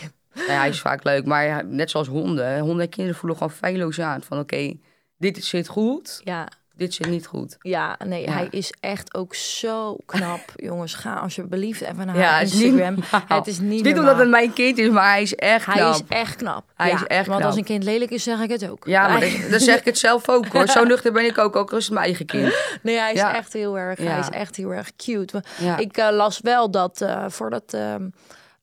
[0.48, 2.60] ja, hij is vaak leuk, maar net zoals honden.
[2.60, 4.22] Honden en kinderen voelen gewoon feilloos aan.
[4.24, 4.74] Van oké,
[5.18, 7.58] dit zit goed, ja, dit zit niet goed.
[7.62, 8.32] Ja, nee, Ja.
[8.32, 10.40] hij is echt ook zo knap.
[10.70, 12.94] Jongens, ga alsjeblieft even naar Ja, is niet Instagram.
[13.12, 13.38] normaal.
[13.38, 15.94] het is niet, niet omdat het mijn kind is, maar hij is echt Hij knap.
[15.94, 16.64] is echt knap.
[16.76, 17.50] Hij Ja, is echt Want knap.
[17.52, 18.86] als een kind lelijk is, zeg ik het ook.
[18.88, 20.68] Ja, maar Hij- dat, dat zeg ik het zelf ook hoor.
[20.68, 22.54] Zo nuchter ben ik ook, ook als mijn eigen kind.
[22.82, 25.44] Nee, hij is echt heel erg, hij is echt heel erg cute.
[25.78, 28.10] Ik eh, las wel dat eh, voordat, ehm,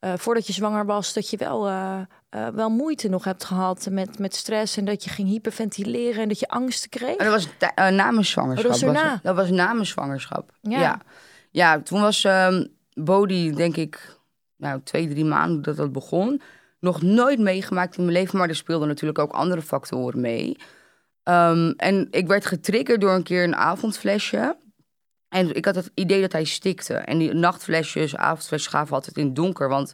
[0.00, 1.68] eh, voordat je zwanger was, dat je wel,
[2.34, 6.28] eh, wel moeite nog hebt gehad met, met stress en dat je ging hyperventileren en
[6.28, 7.16] dat je angsten kreeg.
[7.16, 8.72] En dat was eh, na mijn zwangerschap.
[8.72, 10.50] Oh, dat was dat was na mijn zwangerschap.
[10.60, 10.80] Ja.
[10.80, 11.00] Ja.
[11.50, 14.18] Ja, toen was ehm Bodie, denk ik,
[14.56, 16.42] nou, twee, drie maanden dat dat begon.
[16.80, 20.56] Nog nooit meegemaakt in mijn leven, maar er speelden natuurlijk ook andere factoren mee.
[21.22, 24.56] Ehm, en ik werd getriggerd door een keer een avondflesje.
[25.28, 26.94] En ik had het idee dat hij stikte.
[26.94, 29.68] En die nachtflesjes, avondflesjes gaven altijd in het donker.
[29.68, 29.92] Want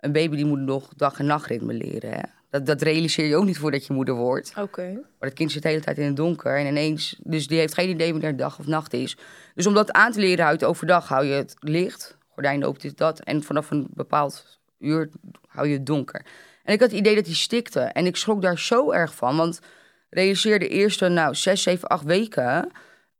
[0.00, 2.10] een baby die moet nog dag- en nachtritme leren.
[2.12, 2.20] Hè?
[2.50, 4.52] Dat, dat realiseer je ook niet voordat je moeder wordt.
[4.58, 4.92] Oké.
[4.92, 6.56] Maar het kind zit de hele tijd in het donker.
[6.58, 9.16] En ineens, dus die heeft geen idee wanneer dag of nacht is.
[9.54, 12.16] Dus om dat aan te leren uit overdag hou je het licht.
[12.34, 13.20] Gordijn open dit, dat.
[13.20, 15.08] En vanaf een bepaald uur
[15.46, 16.20] hou je het donker.
[16.20, 16.26] En
[16.64, 17.80] En ik had het idee dat hij stikte.
[17.80, 19.36] En ik schrok daar zo erg van.
[19.36, 19.60] Want
[20.10, 22.70] realiseer de eerste, nou, zes, zeven, acht weken.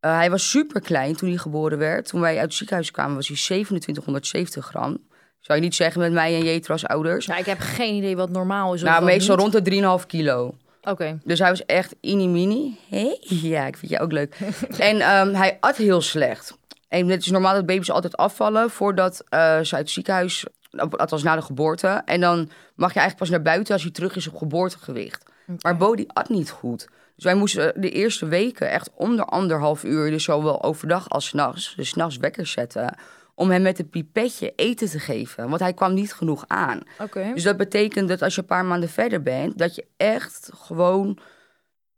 [0.00, 2.06] eh, hij was super klein toen hij geboren werd.
[2.08, 4.98] Toen wij uit het ziekenhuis kwamen, was hij 2770 gram.
[5.40, 7.26] Zou je niet zeggen met mij en Jetro als ouders?
[7.26, 8.82] Nou, ik heb geen idee wat normaal is.
[8.82, 9.54] of nou, meestal niet.
[9.54, 10.54] rond de 3,5 kilo.
[10.82, 11.18] Oké.
[11.24, 12.78] Dus hij was echt mini-mini.
[12.88, 13.16] Hé?
[13.48, 14.36] Ja, ik vind je ook leuk.
[14.78, 16.58] en ehm, hij at heel slecht.
[16.88, 20.44] En het is normaal dat baby's altijd afvallen voordat eh, ze uit het ziekenhuis,
[20.90, 22.02] althans na de geboorte.
[22.04, 25.24] En dan mag je eigenlijk pas naar buiten als hij terug is op geboortegewicht.
[25.60, 26.88] Maar Bodie at niet goed.
[27.14, 31.26] Dus wij moesten de eerste weken echt om de anderhalf uur, dus zowel overdag als
[31.26, 32.96] 's nachts, dus 's nachts wekkers zetten.
[33.40, 35.48] Om hem met een pipetje eten te geven.
[35.48, 36.80] Want hij kwam niet genoeg aan.
[36.98, 37.30] Oké.
[37.34, 41.18] Dus dat betekent dat als je een paar maanden verder bent, dat je echt gewoon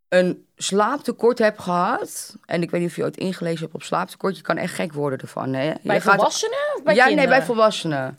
[0.09, 2.37] een slaaptekort hebt gehad.
[2.47, 4.37] En ik weet niet of je ooit ingelezen hebt op slaaptekort.
[4.37, 5.53] Je kan echt gek worden ervan.
[5.55, 5.73] Hè?
[5.83, 7.29] Bij je gaat- volwassenen of bij ja, kinderen?
[7.31, 8.19] nee, bij volwassenen.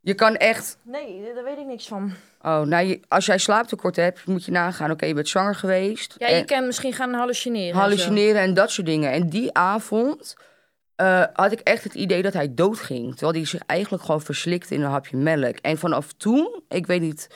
[0.00, 0.78] Je kan echt.
[0.82, 2.12] Nee, daar weet ik niks van.
[2.42, 4.90] Oh, nou, je- als jij slaaptekort hebt, moet je nagaan.
[4.90, 6.14] Oké, je bent zwanger geweest.
[6.18, 7.72] Ja, je kan misschien gaan hallucineren.
[7.72, 9.12] en hallucineren en dat soort dingen.
[9.12, 10.36] En die avond
[10.98, 13.10] eh, had ik echt het idee dat hij doodging.
[13.10, 15.56] Terwijl hij zich eigenlijk gewoon verslikte in een hapje melk.
[15.56, 17.28] En vanaf toen, ik weet niet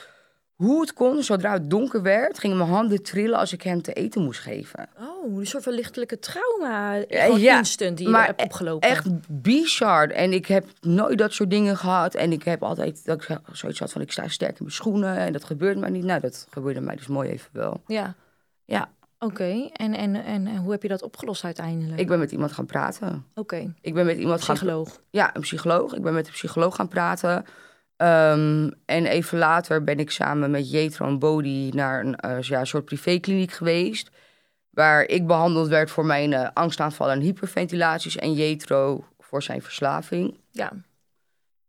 [0.55, 3.93] hoe het kon, zodra het donker werd, gingen mijn handen trillen als ik hem te
[3.93, 4.89] eten moest geven.
[4.99, 7.03] Oh, een soort van lichtelijke trauma.
[7.07, 8.89] Gewoon ja, instant die je hebt opgelopen.
[8.89, 10.09] Echt bizar.
[10.09, 12.15] En ik heb nooit dat soort dingen gehad.
[12.15, 15.17] En ik heb altijd dat ik zoiets had van ik sta sterk in mijn schoenen.
[15.17, 16.03] En dat gebeurt mij niet.
[16.03, 17.81] Nou, dat gebeurde mij dus mooi even wel.
[17.87, 18.15] Ja,
[18.65, 18.89] Ja,
[19.23, 19.69] oké.
[19.73, 21.99] En, en, en, en hoe heb je dat opgelost uiteindelijk?
[21.99, 23.25] ik ben met iemand gaan praten.
[23.35, 25.01] Oké, Ik ben met iemand gaan psycholoog.
[25.09, 25.93] Ja, een psycholoog.
[25.93, 27.45] Ik ben met een psycholoog gaan praten.
[27.97, 32.65] Ehm, en even later ben ik samen met Jetro en Bodhi naar een eh, ja,
[32.65, 34.11] soort privékliniek geweest.
[34.69, 38.17] Waar ik behandeld werd voor mijn eh, angstaanvallen en hyperventilaties.
[38.17, 40.37] En Jetro voor zijn verslaving.
[40.51, 40.71] Ja,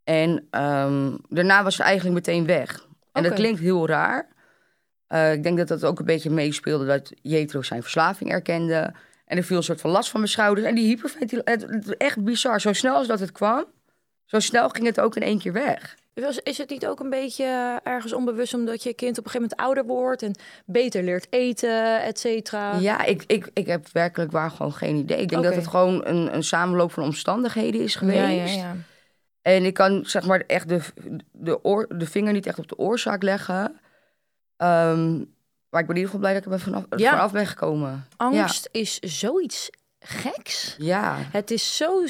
[0.05, 2.87] En ehm, daarna was het eigenlijk meteen weg.
[3.13, 4.34] En dat klinkt heel raar.
[5.07, 8.93] Eh, ik denk dat dat ook een beetje meespeelde dat Jetro zijn verslaving erkende.
[9.25, 10.67] En er viel een soort van last van mijn schouders.
[10.67, 12.61] En die hyperventilatie, echt bizar.
[12.61, 13.65] Zo snel als dat het kwam,
[14.25, 15.97] zo snel ging het ook in één keer weg.
[16.43, 19.61] Is het niet ook een beetje ergens onbewust omdat je kind op een gegeven moment
[19.61, 20.35] ouder wordt en
[20.67, 22.77] beter leert eten, et cetera?
[22.77, 25.21] Ja, ik, ik, ik heb werkelijk waar gewoon geen idee.
[25.21, 28.19] Ik denk dat het gewoon een, een samenloop van omstandigheden is geweest.
[28.19, 28.77] ja, ja, ja.
[29.43, 30.81] En ik kan zeg maar echt de,
[31.33, 33.81] de, oor, de vinger niet echt op de oorzaak leggen.
[34.57, 35.17] Ehm,
[35.69, 37.11] maar ik ben in ieder geval blij dat ik er vanaf, Ja.
[37.11, 38.07] vanaf ben gekomen.
[38.17, 40.75] Angst is zoiets geks.
[40.79, 42.03] Ja, Het is zo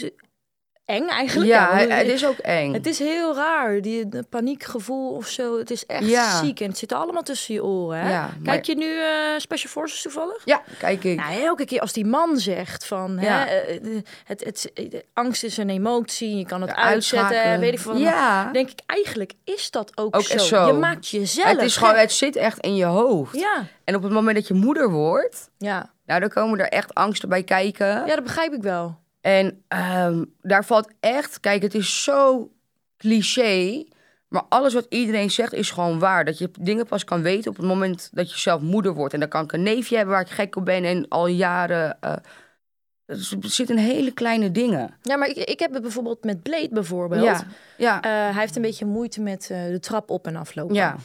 [0.85, 1.51] eng eigenlijk.
[1.51, 2.73] ja, het is ook eng.
[2.73, 5.59] Het is heel raar, die paniekgevoel of zo.
[5.59, 6.39] Het is echt Ja.
[6.45, 7.99] ziek en het zit allemaal tussen je oren.
[8.01, 8.11] Hè?
[8.11, 10.43] Ja, maar- Kijk je nu eh, Special Forces toevallig?
[10.45, 11.17] Ja, kijk ik.
[11.17, 13.81] Nou, elke keer als die man zegt van hè, eh,
[14.25, 17.97] het, het, het- angst is een emotie, je kan het uitzetten, weet ik veel.
[17.97, 18.51] Ja.
[18.53, 20.39] denk ik eigenlijk is dat ook, Ook zo.
[20.39, 20.67] zo.
[20.67, 21.49] Je maakt jezelf.
[21.51, 23.37] het, is gewoon, het zit echt in je hoofd.
[23.39, 25.91] Ja, En op het moment dat je moeder wordt, ja.
[26.07, 27.87] nou, dan komen er echt angsten bij kijken.
[27.87, 29.03] ja, dat begrijp ik wel.
[29.25, 32.51] En ehm, daar valt echt, kijk, het is zo
[32.97, 33.85] cliché,
[34.29, 36.25] maar alles wat iedereen zegt is gewoon waar.
[36.25, 39.15] Dat je dingen pas kan weten op het moment dat je zelf moeder wordt.
[39.15, 41.97] En dan kan ik een neefje hebben waar ik gek op ben en al jaren.
[42.01, 42.13] eh
[43.07, 44.95] er zitten hele kleine dingen.
[45.03, 47.23] Ja, maar ik, ik heb het bijvoorbeeld met Blade bijvoorbeeld.
[47.25, 47.45] Ja,
[47.77, 50.75] ja, Eh, hij heeft een beetje moeite met eh, de trap op en aflopen.
[50.75, 50.97] ja,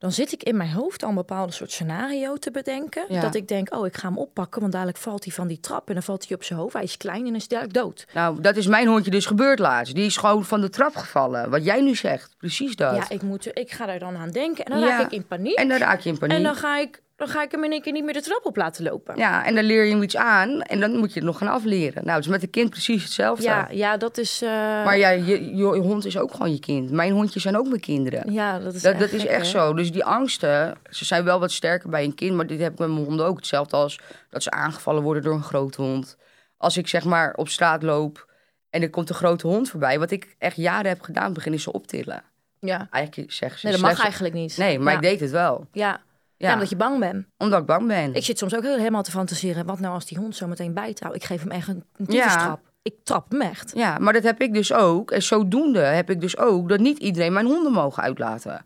[0.00, 3.04] Dan zit ik in mijn hoofd al een bepaalde soort scenario te bedenken.
[3.08, 3.20] Ja.
[3.20, 5.88] Dat ik denk, oh, ik ga hem oppakken, want dadelijk valt hij van die trap
[5.88, 6.72] en dan valt hij op zijn hoofd.
[6.72, 8.06] Hij is klein en is dadelijk dood.
[8.14, 9.94] Nou, dat is mijn hondje dus gebeurd laatst.
[9.94, 11.50] Die is gewoon van de trap gevallen.
[11.50, 12.96] Wat jij nu zegt, precies dat.
[12.96, 14.88] Ja, ik, moet, ik ga daar dan aan denken en dan Ja.
[14.88, 15.58] raak ik in paniek.
[15.58, 16.36] En dan raak je in paniek.
[16.36, 18.46] En dan ga, ik, dan ga ik hem in één keer niet meer de trap
[18.46, 19.16] op laten lopen.
[19.16, 21.48] Ja, en dan leer je hem iets aan en dan moet je het nog gaan
[21.48, 22.02] afleren.
[22.04, 23.42] Nou, het is met een kind precies hetzelfde.
[23.44, 24.42] ja, ja, dat is...
[24.42, 24.48] eh,
[24.84, 26.90] Maar ja, je, je hond is ook gewoon je kind.
[26.90, 28.32] Mijn hondjes zijn ook mijn kinderen.
[28.32, 29.48] ja, dat is Dat, echt dat is echt hè?
[29.48, 29.74] zo.
[29.74, 32.36] Dus die angsten, ze zijn wel wat sterker bij een kind.
[32.36, 33.36] Maar dit heb ik met mijn honden ook.
[33.36, 36.16] Hetzelfde als dat ze aangevallen worden door een grote hond.
[36.56, 38.28] Als ik zeg maar op straat loop
[38.70, 39.98] en er komt een grote hond voorbij.
[39.98, 42.22] Wat ik echt jaren heb gedaan, beginnen ze optillen.
[42.60, 42.86] Ja.
[42.90, 44.56] Eigenlijk zeg ze Nee, dat mag slechts- eigenlijk niet.
[44.56, 44.98] Nee, maar ja.
[44.98, 45.66] ik deed het wel.
[45.72, 46.00] Ja.
[46.40, 46.46] Ja.
[46.48, 47.26] Ja, omdat je bang bent.
[47.38, 48.14] omdat ik bang ben.
[48.14, 49.66] Ik zit soms ook heel, helemaal te fantaseren.
[49.66, 51.00] Wat nou als die hond zo meteen bijt?
[51.00, 52.60] Nou, ik geef hem echt een, een Ja.
[52.82, 53.72] Ik trap hem echt.
[53.74, 55.10] Ja, maar dat heb ik dus ook.
[55.10, 58.64] En zodoende heb ik dus ook dat niet iedereen mijn honden mogen uitlaten.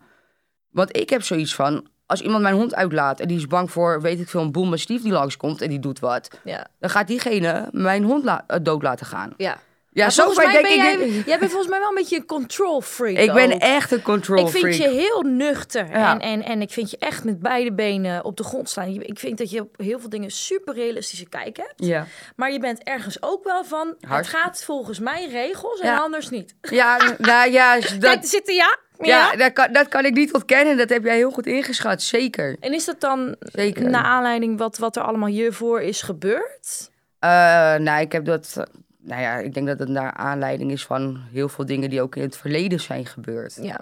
[0.69, 4.01] Want ik heb zoiets van, als iemand mijn hond uitlaat en die is bang voor,
[4.01, 6.67] weet ik veel, een boelmastief die langskomt en die doet wat, Ja.
[6.79, 9.33] dan gaat diegene mijn hond la- eh, dood laten gaan.
[9.37, 9.57] ja.
[9.95, 10.81] Ja, zo volgens mij denk ben ik.
[10.83, 13.17] jij, dit- jij bent volgens mij wel een beetje een control freak.
[13.17, 14.91] ik ben echt een control Ik vind freak.
[14.91, 15.87] je heel nuchter.
[15.89, 16.11] Ja.
[16.13, 18.87] En, en, en ik vind je echt met beide benen op de grond staan.
[18.87, 21.73] Ik vind dat je op heel veel dingen super realistische kijk hebt.
[21.75, 22.07] Ja.
[22.35, 23.95] Maar je bent ergens ook wel van...
[24.07, 25.97] Het gaat volgens mij regels en Ja.
[25.97, 26.55] anders niet.
[26.61, 28.77] Ja, nou ja, is Kijk, dat, er zitten ja.
[28.99, 30.77] Ja, dat, kan, dat kan ik niet ontkennen.
[30.77, 32.55] Dat heb jij heel goed ingeschat, zeker.
[32.59, 33.89] En is dat dan Zeker.
[33.89, 36.89] naar aanleiding wat, wat er allemaal hiervoor is gebeurd?
[37.19, 37.29] Eh,
[37.75, 38.63] nou, ik heb dat.
[39.05, 42.15] Nou ja, ik denk dat het naar aanleiding is van heel veel dingen die ook
[42.15, 43.57] in het verleden zijn gebeurd.
[43.61, 43.81] Ja,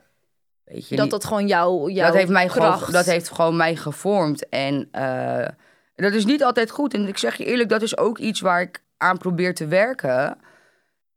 [0.63, 2.79] Weet je, dat dat gewoon jouw jouw dat heeft mij kracht...
[2.79, 4.49] gewoon, dat heeft gewoon mij gevormd.
[4.49, 5.47] En eh,
[5.95, 6.93] dat is niet altijd goed.
[6.93, 10.38] En ik zeg je eerlijk, dat is ook iets waar ik aan probeer te werken.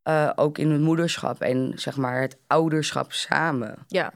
[0.02, 3.74] Eh, ook in het moederschap en zeg maar het ouderschap samen.
[3.88, 4.12] Ja,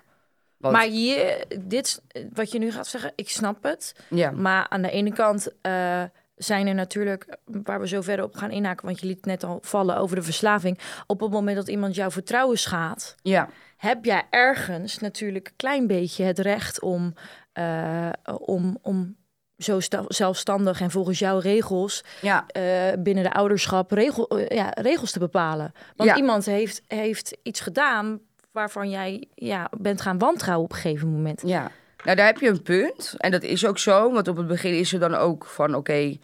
[0.56, 3.94] Want, maar hier, dit, wat je nu gaat zeggen, ik snap het.
[4.08, 6.02] ja, Maar aan de ene kant eh,
[6.42, 9.58] zijn er natuurlijk, waar we zo verder op gaan inhaken, want je liet net al
[9.62, 10.78] vallen over de verslaving.
[11.06, 15.86] Op het moment dat iemand jouw vertrouwen schaadt, ja, heb jij ergens natuurlijk een klein
[15.86, 17.14] beetje het recht om,
[17.52, 19.16] eh, om, om
[19.56, 24.70] zo sta- zelfstandig en volgens jouw regels ja, eh, binnen de ouderschap regel, eh, ja,
[24.74, 25.72] regels te bepalen.
[25.96, 26.16] Want Ja.
[26.16, 28.20] iemand heeft, heeft iets gedaan
[28.52, 31.42] waarvan jij ja, bent gaan wantrouwen op een gegeven moment.
[31.46, 31.70] ja.
[32.04, 33.14] Nou, daar heb je een punt.
[33.18, 34.12] En dat is ook zo.
[34.12, 35.74] Want op het begin is er dan ook van...
[35.74, 36.16] Oké,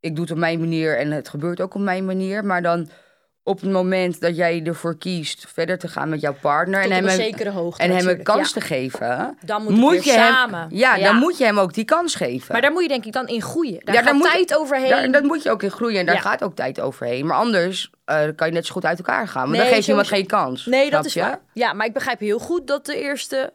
[0.00, 2.44] ik doe het op mijn manier en het gebeurt ook op mijn manier.
[2.44, 2.88] Maar dan
[3.42, 6.82] op het moment dat jij ervoor kiest verder te gaan met jouw partner...
[6.82, 8.60] Tot en hem zekere hoogte en hem een kans ja.
[8.60, 9.36] te geven...
[9.44, 10.66] Dan moet, je hem, samen.
[10.70, 12.52] Ja, dan moet je hem ook die kans geven.
[12.52, 13.80] Maar daar moet je denk ik dan in groeien.
[13.84, 14.88] Daar Ja, gaat daar je- tijd overheen.
[14.90, 16.20] Daar, dat moet je ook in groeien en daar Ja.
[16.20, 17.26] gaat ook tijd overheen.
[17.26, 19.42] Maar anders eh, kan je net zo goed uit elkaar gaan.
[19.42, 20.28] Want Nee, dan geeft iemand sowieso.
[20.28, 20.66] geen kans.
[20.66, 21.20] nee, dat is je?
[21.20, 21.40] waar.
[21.52, 23.52] Ja, maar ik begrijp heel goed dat de eerste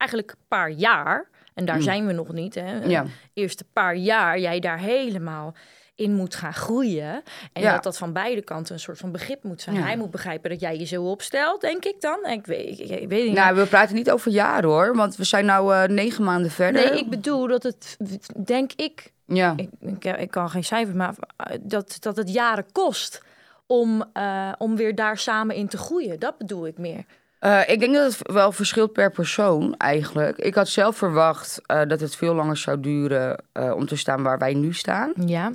[0.00, 1.82] eigenlijk paar jaar, en daar Mm.
[1.82, 2.84] zijn we nog niet, hè?
[2.84, 3.04] Ja.
[3.34, 5.54] Eerste paar jaar jij daar helemaal
[5.94, 7.22] in moet gaan groeien.
[7.52, 7.72] En Ja.
[7.72, 9.76] dat dat van beide kanten een soort van begrip moet zijn.
[9.76, 9.82] Ja.
[9.82, 12.26] Hij moet begrijpen dat jij je zo opstelt, denk ik dan.
[12.26, 13.34] Ik weet, ik, ik weet niet.
[13.34, 14.96] Nou, we praten niet over jaren hoor.
[14.96, 16.90] Want we zijn nu eh, negen maanden verder.
[16.90, 17.96] nee, ik bedoel dat het,
[18.44, 19.52] denk ik, Ja.
[19.56, 23.22] ik, ik, ik kan geen cijfer, maar eh, dat, dat het jaren kost
[23.66, 26.18] om, eh, om weer daar samen in te groeien.
[26.18, 27.04] Dat bedoel ik meer.
[27.40, 30.38] Eh, ik denk dat het wel verschilt per persoon eigenlijk.
[30.38, 34.22] Ik had zelf verwacht eh, dat het veel langer zou duren eh, om te staan
[34.22, 35.12] waar wij nu staan.
[35.26, 35.52] Ja,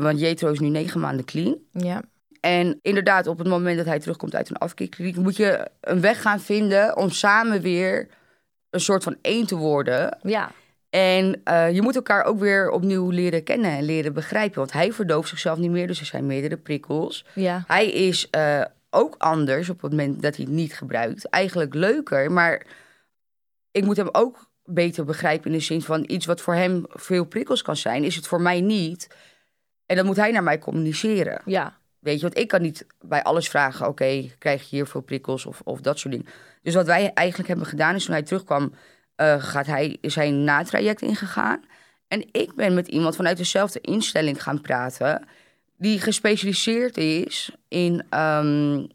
[0.00, 1.56] want Jetro is nu negen maanden clean.
[1.72, 2.02] ja.
[2.40, 6.22] En inderdaad, op het moment dat hij terugkomt uit een afkeerkliniek, moet je een weg
[6.22, 8.08] gaan vinden om samen weer
[8.70, 10.18] een soort van één te worden.
[10.22, 10.50] Ja,
[10.90, 11.40] En
[11.74, 14.58] je moet elkaar ook weer opnieuw leren kennen en leren begrijpen.
[14.58, 17.24] Want hij verdooft zichzelf niet meer, dus er zijn meerdere prikkels.
[17.34, 17.64] ja.
[17.66, 18.30] Hij is
[18.96, 21.28] ook anders op het moment dat hij het niet gebruikt.
[21.28, 22.66] Eigenlijk leuker, maar
[23.70, 27.24] ik moet hem ook beter begrijpen in de zin van iets wat voor hem veel
[27.24, 29.08] prikkels kan zijn, is het voor mij niet.
[29.86, 31.42] En dan moet hij naar mij communiceren.
[31.44, 35.00] Ja, Weet je, want ik kan niet bij alles vragen: oké, krijg je hier veel
[35.00, 36.28] prikkels of, of dat soort dingen.
[36.62, 38.72] Dus wat wij eigenlijk hebben gedaan is toen hij terugkwam,
[39.14, 41.64] eh, gaat hij, is hij een natraject ingegaan.
[42.08, 45.28] En ik ben met iemand vanuit dezelfde instelling gaan praten,
[45.78, 48.86] die gespecialiseerd is in ehm,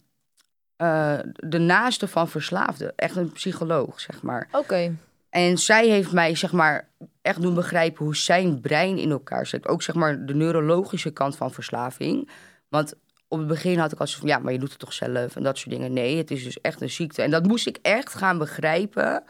[0.75, 2.93] eh, de naaste van verslaafden.
[2.95, 4.47] Echt een psycholoog, zeg maar.
[4.51, 4.95] oké.
[5.29, 6.87] En zij heeft mij, zeg maar,
[7.21, 9.67] echt doen begrijpen hoe zijn brein in elkaar zit.
[9.67, 12.29] Ook, zeg maar, de neurologische kant van verslaving.
[12.69, 12.93] Want
[13.27, 15.43] op het begin had ik als van, ja, maar je doet het toch zelf en
[15.43, 15.93] dat soort dingen.
[15.93, 17.21] Nee, het is dus echt een ziekte.
[17.21, 19.23] En dat moest ik echt gaan begrijpen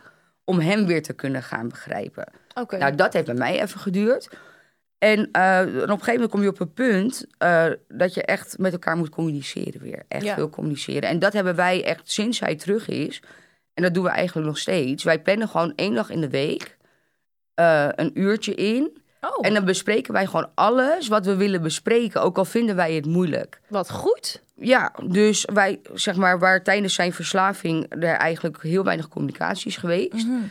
[0.44, 2.28] om hem weer te kunnen gaan begrijpen.
[2.54, 2.78] Oké.
[2.78, 4.30] Nou, dat heeft bij mij even geduurd.
[5.02, 8.24] En, eh, en op een gegeven moment kom je op een punt eh, dat je
[8.24, 10.04] echt met elkaar moet communiceren weer.
[10.08, 10.36] Echt Ja.
[10.36, 11.10] veel communiceren.
[11.10, 13.22] En dat hebben wij echt sinds hij terug is.
[13.74, 15.04] En dat doen we eigenlijk nog steeds.
[15.04, 16.78] Wij plannen gewoon één dag in de week
[17.54, 19.02] eh, een uurtje in.
[19.22, 22.22] oh, En dan bespreken wij gewoon alles wat we willen bespreken.
[22.22, 23.62] Ook al vinden wij het moeilijk.
[23.68, 24.42] wat goed.
[24.56, 29.78] Ja, dus wij, zeg maar, waar tijdens zijn verslaving er eigenlijk heel weinig communicatie is
[29.78, 30.42] geweest, Mhm.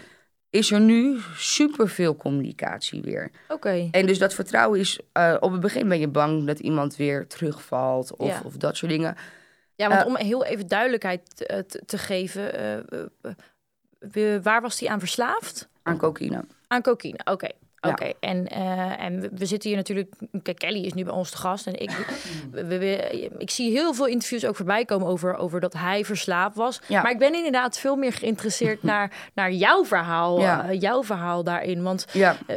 [0.51, 3.31] Is er nu superveel communicatie weer.
[3.49, 3.89] Oké.
[3.91, 7.27] En dus dat vertrouwen is, eh, op het begin ben je bang dat iemand weer
[7.27, 8.43] terugvalt of, Ja.
[8.45, 9.17] of dat soort dingen.
[9.75, 14.61] Ja, want Eh, om heel even duidelijkheid te, te- te geven, eh, eh, eh, waar
[14.61, 15.69] was hij aan verslaafd?
[15.83, 16.45] Aan cocaïne.
[16.67, 17.49] Aan cocaïne, oké.
[17.81, 20.15] Oké, en, eh, en we, we zitten hier natuurlijk...
[20.43, 21.67] Kijk, Kelly is nu bij ons te gast.
[21.67, 21.91] En ik,
[22.53, 26.57] we, we- ik zie heel veel interviews ook voorbij komen over, over dat hij verslaafd
[26.57, 26.81] was.
[26.87, 27.03] Ja.
[27.03, 30.41] Maar ik ben inderdaad veel meer geïnteresseerd naar, naar jouw verhaal.
[30.41, 30.69] Ja.
[30.69, 31.83] eh, jouw verhaal daarin.
[31.83, 32.07] Want
[32.47, 32.57] eh,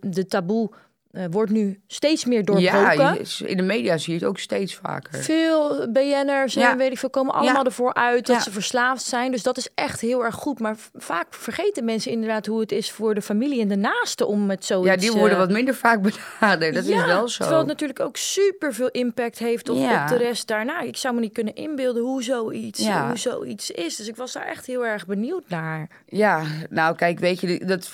[0.00, 0.70] de taboe
[1.16, 2.96] eh, wordt nu steeds meer doorbroken.
[2.96, 5.18] ja in de media zie je het ook steeds vaker.
[5.22, 7.64] Veel BN'ers en weet ik veel komen allemaal Ja.
[7.64, 8.42] ervoor uit dat Ja.
[8.42, 9.30] ze verslaafd zijn.
[9.30, 10.58] Dus dat is echt heel erg goed.
[10.60, 14.46] Maar vaak vergeten mensen inderdaad hoe het is voor de familie en de naasten om
[14.46, 14.88] met zoiets...
[14.88, 16.74] Ja, die worden eh, wat minder vaak benaderd.
[16.74, 17.36] Dat is wel zo.
[17.38, 19.76] Terwijl het natuurlijk ook super veel impact heeft op,
[20.08, 20.80] de rest daarna.
[20.80, 23.96] Ik zou me niet kunnen inbeelden hoe zoiets, hoe zoiets is.
[23.96, 25.88] Dus ik was daar echt heel erg benieuwd naar.
[26.06, 27.90] Ja, nou kijk, weet je, dat,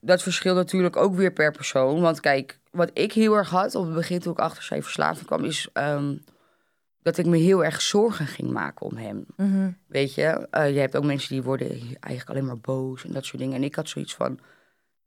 [0.00, 2.00] dat verschilt natuurlijk ook weer per persoon.
[2.00, 5.26] Want kijk, wat ik heel erg had op het begin toen ik achter zijn verslaving
[5.26, 5.68] kwam, is...
[5.72, 6.16] ehm,
[7.02, 9.24] dat ik me heel erg zorgen ging maken om hem.
[9.36, 9.70] Mhm.
[9.86, 13.24] Weet je, Eh, je hebt ook mensen die worden eigenlijk alleen maar boos en dat
[13.24, 13.56] soort dingen.
[13.56, 14.38] En ik had zoiets van,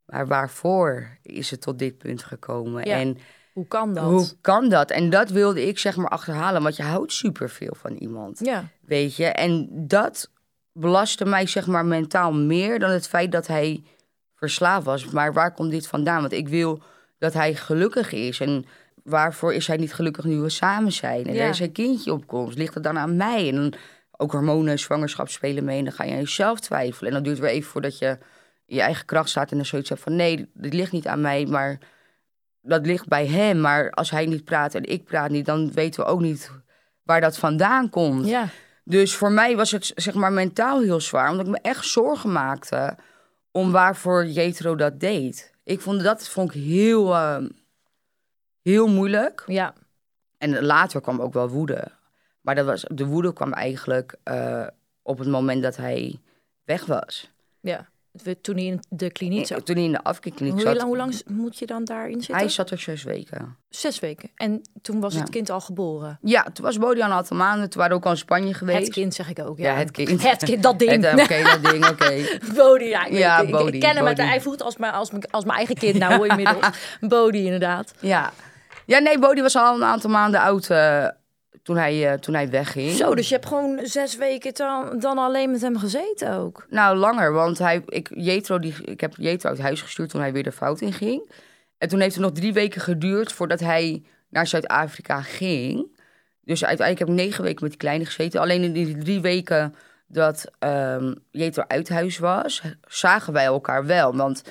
[0.06, 2.86] maar waarvoor is het tot dit punt gekomen?
[2.86, 3.17] Ja, En
[3.54, 4.04] Hoe kan dat?
[4.04, 4.91] hoe kan dat?
[4.91, 8.39] En dat wilde ik zeg maar achterhalen, want je houdt superveel van iemand.
[8.39, 10.30] Ja, Weet je, en dat
[10.71, 13.84] belastte mij zeg maar mentaal meer dan het feit dat hij
[14.36, 15.06] verslaafd was.
[15.06, 16.21] Maar waar komt dit vandaan?
[16.21, 16.82] Want ik wil
[17.24, 18.40] dat hij gelukkig is.
[18.40, 18.66] En
[19.04, 21.26] waarvoor is hij niet gelukkig nu we samen zijn?
[21.26, 21.44] En Ja.
[21.44, 22.58] er is een kindje op komst.
[22.58, 23.50] Ligt het dan aan mij?
[23.50, 23.74] En dan
[24.18, 25.78] ook hormonen, zwangerschap spelen mee.
[25.78, 27.08] En dan ga je aan jezelf twijfelen.
[27.08, 28.18] En dan duurt het weer even voordat je
[28.66, 29.52] in je eigen kracht staat.
[29.52, 31.78] En dan zoiets hebt van nee, dit ligt niet aan mij, maar
[32.62, 33.62] dat ligt bij hem.
[33.62, 36.52] Maar als hij niet praat en ik praat niet, dan weten we ook niet
[37.04, 38.28] waar dat vandaan komt.
[38.28, 38.48] ja.
[38.86, 42.32] Dus voor mij was het zeg maar mentaal heel zwaar, omdat ik me echt zorgen
[42.32, 42.98] maakte
[43.52, 45.53] om waarvoor Jetro dat deed.
[45.63, 47.43] Ik vond dat vond ik heel, eh,
[48.62, 49.43] heel moeilijk.
[49.47, 49.73] ja.
[50.38, 51.91] En later kwam ook wel woede.
[52.41, 54.67] Maar dat was, de woede kwam eigenlijk eh,
[55.02, 56.19] op het moment dat hij
[56.63, 57.32] weg was.
[57.60, 57.91] ja.
[58.23, 59.65] We- Toen hij in de kliniek zat.
[59.65, 60.76] Toen hij in de afkikkliniek Hoe zat.
[60.76, 62.36] lang, hoe lang moet je dan daarin zitten?
[62.36, 63.58] Hij zat er zes weken.
[63.69, 64.30] Zes weken.
[64.36, 66.17] En toen was het kind al geboren.
[66.21, 67.69] Ja, toen was Bodie al een aantal maanden.
[67.69, 68.80] Toen waren we ook al in Spanje geweest.
[68.86, 69.58] Het kind zeg ik ook.
[69.58, 70.23] Ja, Ja, het kind.
[70.23, 71.06] Het kind, dat ding.
[71.21, 72.13] Oké, dat ding, oké.
[72.56, 73.06] Bodie, ja.
[73.06, 73.38] Ik, Ja.
[73.39, 75.76] Ik- ik, Bodie, ken hem uit de voelt als mijn, als, mijn, als mijn eigen
[75.76, 76.67] kind nou inmiddels.
[77.02, 77.93] Bodie inderdaad.
[77.99, 78.32] Ja.
[78.86, 81.08] Ja, nee, Bodie was al een aantal maanden oud eh,
[81.63, 82.91] toen, hij, eh, toen hij wegging.
[82.91, 86.65] Zo, dus je hebt gewoon zes weken dan, dan alleen met hem gezeten ook.
[86.69, 90.34] Nou, langer, want hij, ik, Jetro, die, ik heb Jetro uit huis gestuurd toen hij
[90.34, 91.32] weer de fout in ging.
[91.78, 96.02] En toen heeft het nog drie weken geduurd voordat hij naar Zuid-Afrika ging.
[96.41, 98.41] Dus uiteindelijk heb ik negen weken met die kleine gezeten.
[98.41, 99.76] Alleen in die drie weken
[100.08, 104.15] dat ehm Jetro uit huis was, zagen wij elkaar wel.
[104.15, 104.43] Want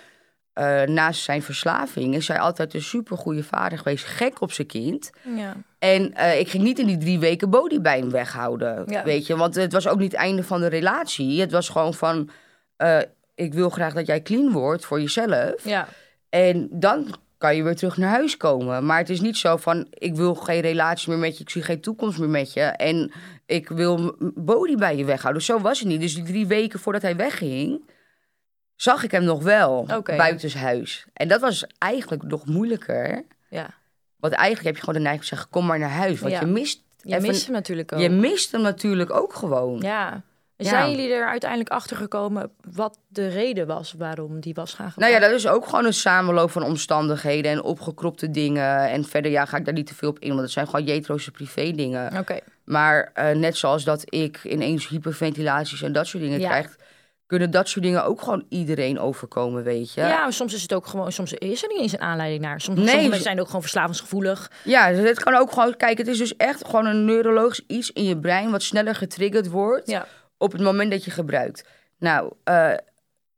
[0.52, 4.04] eh, naast zijn verslaving is hij altijd een supergoeie vader geweest.
[4.04, 5.10] Gek op zijn kind.
[5.36, 5.56] Ja.
[5.78, 8.84] En eh, ik ging niet in die drie weken Bodie bij hem weghouden.
[8.86, 9.04] Ja.
[9.04, 11.40] Weet je, want het was ook niet het einde van de relatie.
[11.40, 12.30] Het was gewoon van:
[12.76, 12.98] eh,
[13.34, 15.64] ik wil graag dat jij clean wordt voor jezelf.
[15.64, 15.88] Ja.
[16.28, 18.86] En dan kan je weer terug naar huis komen.
[18.86, 21.62] Maar het is niet zo van: ik wil geen relatie meer met je, ik zie
[21.62, 22.60] geen toekomst meer met je.
[22.60, 23.12] En
[23.46, 25.42] ik wil Bodie bij je weghouden.
[25.42, 26.00] Zo was het niet.
[26.00, 27.82] Dus die drie weken voordat hij wegging.
[28.82, 30.16] Zag ik hem nog wel Oké.
[30.16, 31.04] buitenshuis.
[31.12, 33.24] En dat was eigenlijk nog moeilijker.
[33.48, 33.66] ja.
[34.16, 36.20] Want eigenlijk heb je gewoon de neiging te zeggen: kom maar naar huis.
[36.20, 36.40] Want Ja.
[36.40, 36.82] je mist.
[37.02, 38.00] Je even- mist hem natuurlijk ook.
[38.00, 39.80] je mist hem natuurlijk ook gewoon.
[39.80, 40.22] Ja.
[40.56, 40.68] Ja.
[40.68, 45.10] Zijn jullie er uiteindelijk achter gekomen wat de reden was waarom die was gaan Nou
[45.10, 45.30] ja, gebruiken?
[45.30, 48.88] dat is ook gewoon een samenloop van omstandigheden en opgekropte dingen.
[48.90, 50.84] En verder ja, ga ik daar niet te veel op in, want het zijn gewoon
[50.84, 52.18] Jetro's privé dingen.
[52.18, 52.38] Oké.
[52.64, 56.48] Maar eh, net zoals dat ik ineens hyperventilaties en dat soort dingen Ja.
[56.48, 56.76] krijg,
[57.32, 60.00] kunnen dat soort dingen ook gewoon iedereen overkomen, weet je.
[60.00, 60.30] Ja.
[60.30, 62.60] soms is het ook gewoon, soms is er niet eens een aanleiding naar.
[62.60, 64.50] Soms, Nee, sommige zo- mensen zijn ook gewoon verslavingsgevoelig.
[64.64, 67.90] Ja, dus het kan ook gewoon, kijk, het is dus echt gewoon een neurologisch iets
[67.92, 70.06] in je brein wat sneller getriggerd wordt Ja.
[70.38, 71.64] op het moment dat je gebruikt.
[71.98, 72.70] Nou, eh,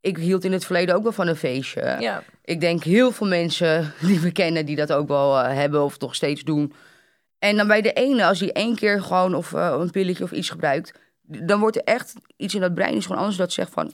[0.01, 1.97] ik hield in het verleden ook wel van een feestje.
[2.01, 2.23] Ja.
[2.45, 5.97] Ik denk heel veel mensen die we kennen die dat ook wel eh, hebben of
[5.99, 6.73] toch steeds doen.
[7.39, 10.31] En dan bij de ene, als hij één keer gewoon of eh, een pilletje of
[10.33, 10.93] iets gebruikt,
[11.27, 13.93] dan wordt er echt iets in dat brein is gewoon anders dat zegt van,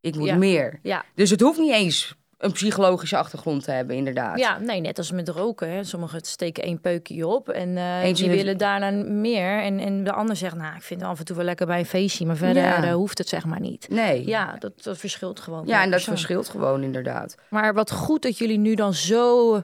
[0.00, 0.36] ik moet Ja.
[0.36, 0.78] meer.
[0.82, 1.04] Ja.
[1.14, 4.38] Dus het hoeft niet eens een psychologische achtergrond te hebben, inderdaad.
[4.38, 5.70] Ja, nee, net als met roken.
[5.70, 5.84] Hè.
[5.84, 9.60] Sommigen steken één peukje op en eh, Eentje die willen daarna meer.
[9.62, 11.78] En, en de ander zegt, nou, ik vind het af en toe wel lekker bij
[11.78, 12.92] een feestje, maar verder Ja.
[12.92, 13.88] hoeft het zeg maar niet.
[13.88, 14.26] Nee.
[14.26, 15.66] Ja, dat, dat verschilt gewoon.
[15.66, 16.14] Ja, en dat persoon.
[16.14, 17.34] verschilt gewoon inderdaad.
[17.48, 19.62] Maar wat goed dat jullie nu dan zo,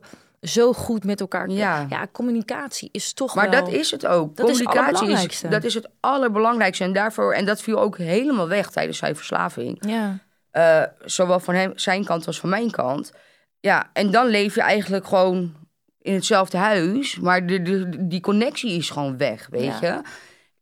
[0.49, 1.49] zo goed met elkaar...
[1.51, 1.87] Ja.
[1.89, 3.65] ja communicatie is toch Maar wel...
[3.65, 4.37] dat is het ook.
[4.37, 6.85] Dat Communicatie is, dat is het allerbelangrijkste.
[6.85, 9.77] En daarvoor, en dat viel ook helemaal weg tijdens zijn verslaving.
[9.87, 10.19] Ja,
[10.51, 13.13] Eh, zowel van hem, zijn kant als van mijn kant.
[13.61, 15.55] Ja, en dan leef je eigenlijk gewoon
[16.01, 20.03] in hetzelfde huis, maar de, de, die connectie is gewoon weg, weet Ja.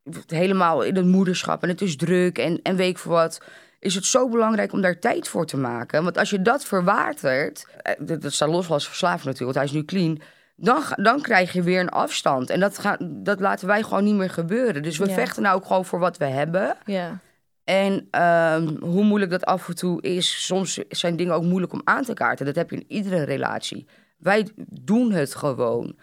[0.05, 0.13] je.
[0.27, 3.41] Helemaal in het moederschap en het is druk en, en weet ik veel wat.
[3.85, 6.03] Is het zo belangrijk om daar tijd voor te maken?
[6.05, 9.79] Want als je dat verwatert, eh, dat, dat staat los als verslaafd natuurlijk, want hij
[9.81, 10.21] is nu clean.
[10.57, 12.51] Dan, dan krijg je weer een afstand.
[12.51, 14.83] En dat, gaat, dat laten wij gewoon niet meer gebeuren.
[14.83, 15.15] Dus we Ja.
[15.15, 16.77] vechten nou ook gewoon voor wat we hebben.
[16.85, 17.19] ja.
[17.65, 21.81] En ehm, hoe moeilijk dat af en toe is, soms zijn dingen ook moeilijk om
[21.85, 22.47] aan te kaarten.
[22.47, 23.87] Dat heb je in iedere relatie.
[24.19, 25.97] Wij doen het gewoon.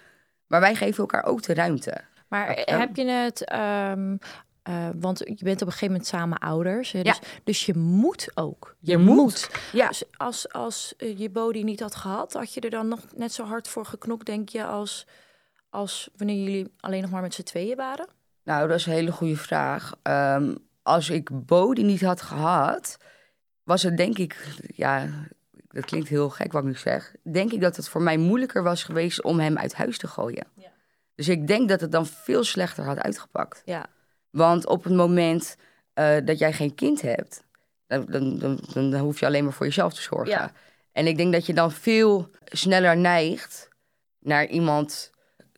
[0.48, 2.02] Maar wij geven elkaar ook de ruimte.
[2.28, 3.46] Maar heb je het...
[3.46, 4.16] ehm,
[4.64, 6.92] eh, want je bent op een gegeven moment samen ouders.
[6.92, 7.02] Hè?
[7.02, 8.76] Dus, dus je moet ook.
[8.80, 9.50] Je, moet.
[9.72, 13.00] Ja, Dus als, als eh, je body niet had gehad, had je er dan nog
[13.16, 15.08] net zo hard voor geknokt, denk je, als,
[15.70, 18.08] als wanneer jullie alleen nog maar met z'n tweeën waren?
[18.44, 19.94] nou, dat is een hele goede vraag.
[20.02, 22.98] Ehm, als ik Bodie niet had gehad,
[23.64, 25.08] was het denk ik, ja,
[25.68, 27.16] dat klinkt heel gek wat ik nu zeg.
[27.24, 30.48] Denk ik dat het voor mij moeilijker was geweest om hem uit huis te gooien.
[30.56, 30.72] Ja.
[31.16, 33.62] Dus ik denk dat het dan veel slechter had uitgepakt.
[33.66, 33.86] Ja.
[34.32, 35.56] Want op het moment
[35.94, 37.44] eh, dat jij geen kind hebt,
[37.88, 40.34] dan, dan, dan, dan hoef je alleen maar voor jezelf te zorgen.
[40.34, 40.52] Ja.
[40.92, 43.70] En ik denk dat je dan veel sneller neigt
[44.20, 45.12] naar iemand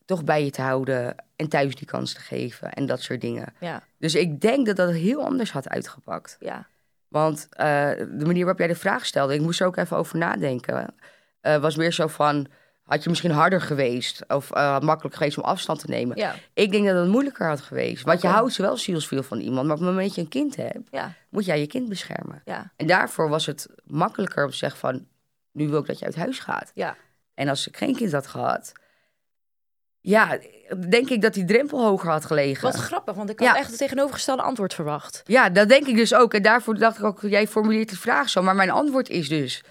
[0.05, 3.53] toch bij je te houden en thuis die kans te geven en dat soort dingen.
[3.59, 3.83] Ja.
[3.97, 6.37] Dus ik denk dat dat heel anders had uitgepakt.
[6.39, 6.67] Ja.
[7.07, 10.17] Want eh, de manier waarop jij de vraag stelde, ik moest er ook even over
[10.17, 10.95] nadenken,
[11.41, 12.47] eh, was meer zo van,
[12.83, 16.17] had je misschien harder geweest of eh, makkelijk geweest om afstand te nemen?
[16.17, 16.35] Ja.
[16.53, 18.03] Ik denk dat het moeilijker had geweest.
[18.03, 20.55] Want je houdt wel zielsveel van iemand, maar op het moment dat je een kind
[20.55, 21.13] hebt, Ja.
[21.29, 22.41] moet jij je kind beschermen.
[22.45, 22.71] Ja.
[22.75, 25.07] En daarvoor was het makkelijker om te zeggen van,
[25.51, 26.71] nu wil ik dat je uit huis gaat.
[26.73, 26.95] Ja.
[27.33, 28.71] En als ik geen kind had gehad,
[30.01, 30.37] ja,
[30.89, 32.63] denk ik dat die drempel hoger had gelegen.
[32.71, 35.21] Wat grappig, want ik had echt het tegenovergestelde antwoord verwacht.
[35.25, 36.33] Ja, dat denk ik dus ook.
[36.33, 38.41] En daarvoor dacht ik ook, jij formuleert de vraag zo.
[38.41, 39.63] Maar mijn antwoord is dus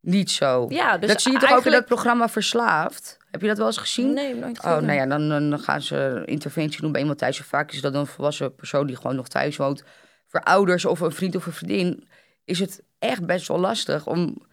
[0.00, 0.66] niet zo.
[0.68, 3.18] Ja, dus dat zie je toch ook in dat programma Verslaafd?
[3.30, 4.12] Heb je dat wel eens gezien?
[4.12, 4.86] Nee, nooit Oh, gezien.
[4.86, 7.38] nou ja, dan, dan gaan ze interventie doen bij iemand thuis.
[7.38, 9.84] En vaak is dat een volwassen persoon die gewoon nog thuis woont.
[10.26, 12.08] Voor ouders of een vriend of een vriendin
[12.44, 14.48] is het echt best wel lastig om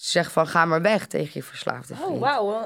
[0.00, 2.10] zeggen van ga maar weg tegen je verslaafde vriend.
[2.10, 2.62] Oh, wauw.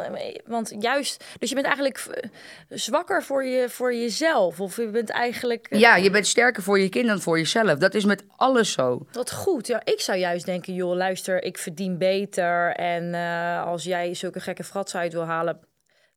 [0.47, 2.29] Want juist, dus je bent eigenlijk eh,
[2.69, 4.61] zwakker voor, je, voor jezelf.
[4.61, 5.67] Of je bent eigenlijk.
[5.71, 7.79] eh, Ja, je bent sterker voor je kind dan voor jezelf.
[7.79, 9.07] Dat is met alles zo.
[9.13, 9.67] Wat goed.
[9.67, 12.75] Ja, ik zou juist denken, joh, luister, ik verdien beter.
[12.75, 15.61] En eh, als jij zulke gekke fratsen uit wil halen,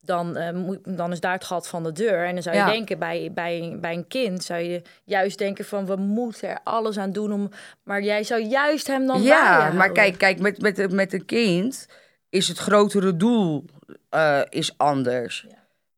[0.06, 2.26] dan, eh, moet, dan is daar het gat van de deur.
[2.26, 2.68] En dan zou je Ja.
[2.72, 6.98] denken, bij, bij, bij een kind zou je juist denken van, we moeten er alles
[6.98, 7.50] aan doen om...
[7.84, 11.88] Maar jij zou juist hem dan Ja, maar kijk, kijk met, met, met een kind
[12.30, 13.66] is het grotere doel
[14.10, 15.46] eh, is anders.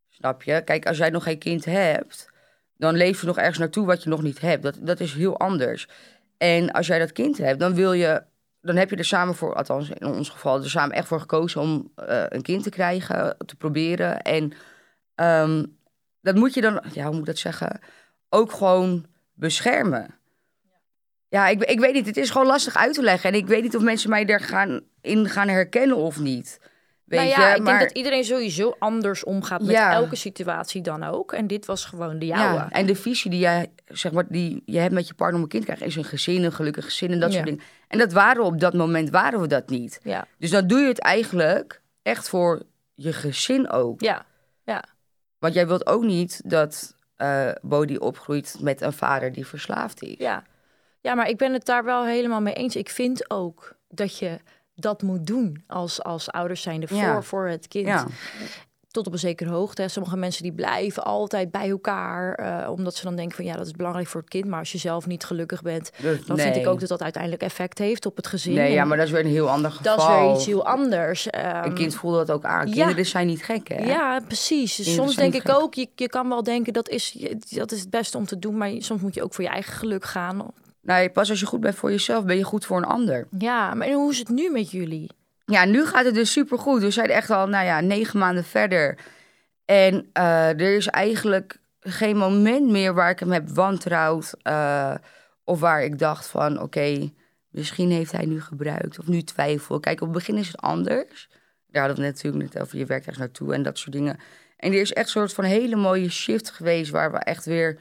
[0.09, 0.61] Snap je?
[0.65, 2.29] Kijk, als jij nog geen kind hebt,
[2.77, 4.63] dan leef je nog ergens naartoe wat je nog niet hebt.
[4.63, 5.87] Dat, dat is heel anders.
[6.37, 8.23] En als jij dat kind hebt, dan wil je,
[8.67, 11.61] dan heb je er samen voor, althans in ons geval, er samen echt voor gekozen
[11.61, 14.21] om eh, een kind te krijgen, te proberen.
[14.21, 14.53] En
[15.15, 15.65] ehm,
[16.21, 17.79] dat moet je dan, ja, hoe moet ik dat zeggen,
[18.29, 20.15] ook gewoon beschermen.
[21.29, 22.05] Ja, ik, ik weet niet.
[22.05, 23.29] Het is gewoon lastig uit te leggen.
[23.29, 26.59] En ik weet niet of mensen mij er gaan, in gaan herkennen of niet.
[27.07, 27.55] Weet nou ja, je?
[27.55, 29.91] ik maar, denk dat iedereen sowieso anders omgaat met Ja.
[29.93, 31.31] elke situatie dan ook.
[31.33, 32.55] En dit was gewoon de jouwe.
[32.55, 35.43] ja, en de visie die jij, zeg maar, die je hebt met je partner om
[35.43, 37.61] een kind te krijgen, is een gezin, een gelukkig gezin en dat soort dingen.
[37.87, 39.99] En dat waren we op dat moment, waren we dat niet.
[40.03, 42.61] Ja, Dus dan doe je het eigenlijk echt voor
[42.93, 44.01] je gezin ook.
[44.01, 44.25] ja,
[44.63, 44.83] ja.
[45.39, 46.95] Want jij wilt ook niet dat
[47.61, 50.15] Bodhi opgroeit met een vader die verslaafd is.
[50.17, 50.43] Ja.
[51.01, 52.75] ja, maar ik ben het daar wel helemaal mee eens.
[52.75, 54.37] Ik vind ook dat je
[54.79, 57.21] dat moet doen als, als ouders zijnde voor, Ja.
[57.21, 57.85] voor het kind.
[57.87, 58.05] Ja.
[58.91, 59.81] Tot op een zekere hoogte.
[59.81, 59.87] hè.
[59.87, 62.33] Sommige mensen die blijven altijd bij elkaar.
[62.35, 64.45] eh, omdat ze dan denken van ja, dat is belangrijk voor het kind.
[64.45, 67.41] Maar als je zelf niet gelukkig bent, Dus dan vind ik ook dat dat uiteindelijk
[67.43, 68.53] effect heeft op het gezin.
[68.53, 69.95] Nee, ja, maar dat is weer een heel ander geval.
[69.97, 71.29] dat is weer iets heel anders.
[71.29, 72.67] Ehm, Een kind voelt dat ook aan.
[72.67, 72.73] ja.
[72.73, 73.83] Kinderen zijn niet gek, hè?
[73.85, 74.75] Ja, precies.
[74.75, 75.55] Kinderen soms denk ik gek.
[75.55, 78.57] ook, je, je kan wel denken dat is, dat is het beste om te doen.
[78.57, 80.41] Maar soms moet je ook voor je eigen geluk gaan.
[80.87, 83.27] Nee, pas als je goed bent voor jezelf, ben je goed voor een ander.
[83.37, 85.09] Ja, maar hoe is het nu met jullie?
[85.45, 86.81] Ja, nu gaat het dus supergoed.
[86.81, 88.97] We zijn echt al, nou ja, negen maanden verder.
[89.65, 94.33] En eh, er is eigenlijk geen moment meer waar ik hem heb wantrouwd.
[94.41, 94.95] eh,
[95.43, 97.11] of waar ik dacht van, oké,
[97.49, 98.99] misschien heeft hij nu gebruikt.
[98.99, 99.79] Of nu twijfel.
[99.79, 101.29] Kijk, op het begin is het anders.
[101.67, 102.77] Daar hadden we het natuurlijk net over.
[102.77, 104.19] Je werkt ergens naartoe en dat soort dingen.
[104.57, 106.91] En er is echt een soort van hele mooie shift geweest...
[106.91, 107.79] waar we echt weer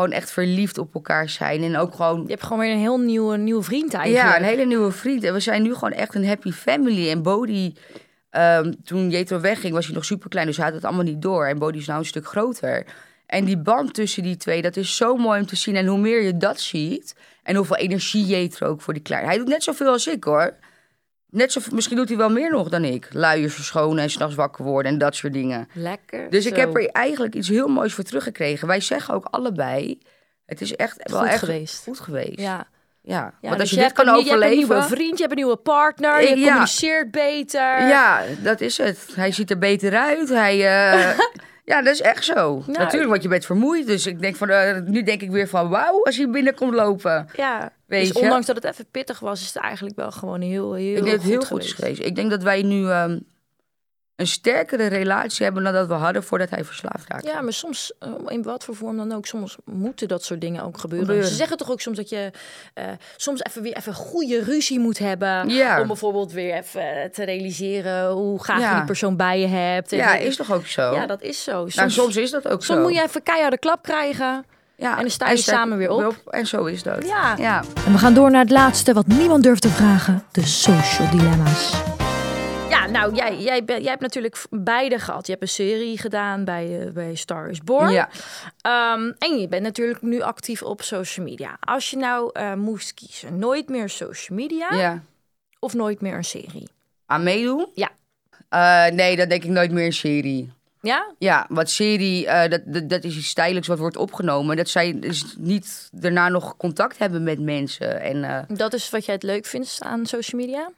[0.00, 1.62] gewoon echt verliefd op elkaar zijn.
[1.62, 4.28] En ook gewoon Je hebt gewoon weer een heel nieuwe, nieuwe vriend eigenlijk.
[4.28, 5.24] ja, een hele nieuwe vriend.
[5.24, 7.10] En we zijn nu gewoon echt een happy family.
[7.10, 7.74] En Bodhi,
[8.30, 10.46] ehm, toen Jetro wegging, was hij nog super klein.
[10.46, 11.46] Dus hij had het allemaal niet door.
[11.46, 12.86] En Bodhi is nou een stuk groter.
[13.26, 15.76] En die band tussen die twee, dat is zo mooi om te zien.
[15.76, 19.28] En hoe meer je dat ziet, en hoeveel energie Jetro ook voor die kleine.
[19.28, 20.54] Hij doet net zoveel als ik hoor.
[21.30, 23.08] Net zo, misschien doet hij wel meer nog dan ik.
[23.12, 25.68] Luiers verschonen en s'nachts wakker worden en dat soort dingen.
[25.72, 26.30] Lekker.
[26.30, 28.68] Dus ik heb er eigenlijk iets heel moois voor teruggekregen.
[28.68, 29.98] Wij zeggen ook allebei,
[30.46, 31.82] het is echt wel Goed echt geweest.
[31.84, 32.40] goed geweest.
[32.40, 32.66] Ja.
[33.02, 34.38] Ja, Ja, want als dus je, dit kan een, overleven...
[34.38, 36.46] Je hebt een nieuwe vriend, je hebt een nieuwe partner, je ja.
[36.46, 37.88] communiceert beter.
[37.88, 39.08] Ja, dat is het.
[39.14, 40.28] Hij ziet er beter uit.
[40.28, 41.18] Hij, eh,
[41.70, 42.62] ja, dat is echt zo.
[42.66, 43.86] Nou, Natuurlijk, want je bent vermoeid.
[43.86, 47.28] Dus ik denk van, eh, nu denk ik weer van, wauw, als hij binnenkomt lopen.
[47.36, 47.72] Ja.
[47.90, 48.22] Weet dus je?
[48.22, 51.06] ondanks dat het even pittig was, is het eigenlijk wel gewoon heel, heel ik denk
[51.06, 52.00] dat het goed heel goed is geweest.
[52.00, 53.18] Ik denk dat wij nu ehm,
[54.16, 57.28] een sterkere relatie hebben dan dat we hadden voordat hij verslaafd raakte.
[57.28, 60.62] Ja, maar soms, eh, in wat voor vorm dan ook, soms moeten dat soort dingen
[60.64, 61.06] ook gebeuren.
[61.06, 61.30] Gebeuren.
[61.30, 62.30] Ze zeggen toch ook soms dat je
[62.74, 62.84] eh,
[63.16, 65.48] soms even weer even goede ruzie moet hebben.
[65.48, 65.80] Ja.
[65.80, 69.92] Om bijvoorbeeld weer even te realiseren hoe graag je die persoon bij je hebt.
[69.92, 70.94] En Ja, is toch ook zo?
[70.94, 71.52] Ja, dat is zo.
[71.52, 72.84] Soms, nou, soms is dat ook soms zo.
[72.84, 74.44] moet je even keiharde klap krijgen.
[74.80, 76.14] Ja, en dan sta je samen weer op.
[76.26, 77.06] En zo is dat.
[77.06, 77.34] Ja.
[77.38, 77.62] ja.
[77.86, 80.24] En we gaan door naar het laatste wat niemand durft te vragen.
[80.32, 81.82] De social dilemma's.
[82.68, 85.26] Ja, nou, jij, jij, ben- jij hebt natuurlijk beide gehad.
[85.26, 87.92] Je hebt een serie gedaan bij, eh, bij Star is Born.
[87.92, 88.08] Ja.
[88.60, 91.56] Ehm, en je bent natuurlijk nu actief op social media.
[91.60, 95.02] Als je nou eh, moest kiezen, nooit meer social media ja.
[95.58, 96.68] of nooit meer een serie?
[97.06, 97.66] Aan meedoen?
[97.74, 97.90] Ja.
[98.48, 100.52] Eh, nee, dat denk ik nooit meer een serie.
[100.80, 101.14] Ja?
[101.18, 104.56] Ja, wat serie, eh, dat, dat, dat is iets tijdelijks wat wordt opgenomen.
[104.56, 108.00] Dat zij dus niet daarna nog contact hebben met mensen.
[108.00, 110.70] En eh, Dat is wat jij het leuk vindt aan social media?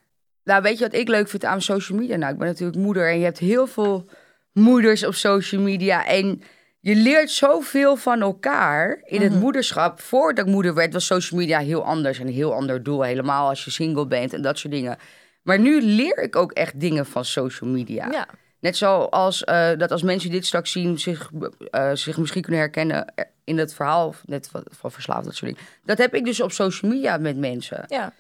[0.45, 2.17] nou, weet je wat ik leuk vind aan social media?
[2.17, 4.05] Nou, ik ben natuurlijk moeder en je hebt heel veel
[4.53, 6.07] moeders op social media.
[6.07, 6.43] En
[6.81, 10.01] je leert zoveel van elkaar in het moederschap.
[10.01, 12.19] Voordat ik moeder werd, was social media heel anders.
[12.19, 14.97] En een heel ander doel, helemaal als je single bent en dat soort dingen.
[15.43, 18.09] Maar nu leer ik ook echt dingen van social media.
[18.11, 18.27] Ja.
[18.63, 21.31] Net zoals eh, dat als mensen dit straks zien, zich,
[21.71, 25.69] eh, zich misschien kunnen herkennen in het verhaal net van, van verslaafd, dat soort dingen.
[25.85, 27.85] Dat heb ik dus op social media met mensen.
[27.89, 28.13] Ja.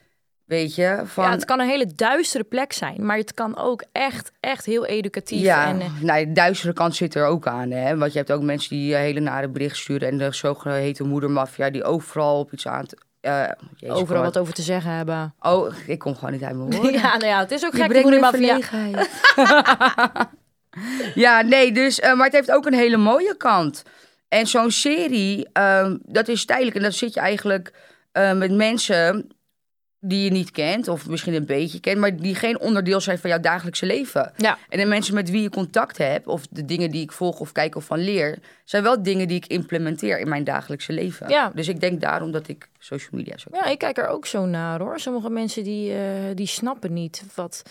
[0.44, 1.00] Weet je?
[1.04, 4.66] Van, ja, het kan een hele duistere plek zijn, maar het kan ook echt, echt
[4.66, 5.40] heel educatief.
[5.40, 7.70] Ja, En, eh, nou, de duistere kant zit er ook aan.
[7.70, 7.96] Hè?
[7.96, 10.08] Want je hebt ook mensen die eh, hele nare berichten sturen.
[10.08, 12.84] En de zogeheten moedermafia die overal op iets aan...
[13.22, 13.44] eh,
[13.76, 15.34] jezus, overal wat over te zeggen hebben.
[15.40, 16.92] Oh, ik kom gewoon niet uit mijn woorden.
[17.00, 18.60] Ja, nou ja, het is ook Je gek in maffia.
[18.60, 19.08] verlegenheid.
[21.24, 23.82] ja, nee, dus, eh, maar het heeft ook een hele mooie kant.
[24.28, 26.76] En zo'n serie, ehm, dat is tijdelijk.
[26.76, 27.72] En dan zit je eigenlijk
[28.12, 29.32] eh, met mensen
[30.04, 33.30] die je niet kent, of misschien een beetje kent, maar die geen onderdeel zijn van
[33.30, 34.32] jouw dagelijkse leven.
[34.36, 34.58] Ja.
[34.68, 37.52] En de mensen met wie je contact hebt, of de dingen die ik volg of
[37.52, 41.28] kijk of van leer, zijn wel dingen die ik implementeer in mijn dagelijkse leven.
[41.28, 41.52] Ja.
[41.54, 44.46] Dus ik denk daarom dat ik social media zo Ja, ik kijk er ook zo
[44.46, 45.00] naar hoor.
[45.00, 46.00] Sommige mensen die, eh,
[46.34, 47.62] die snappen niet wat,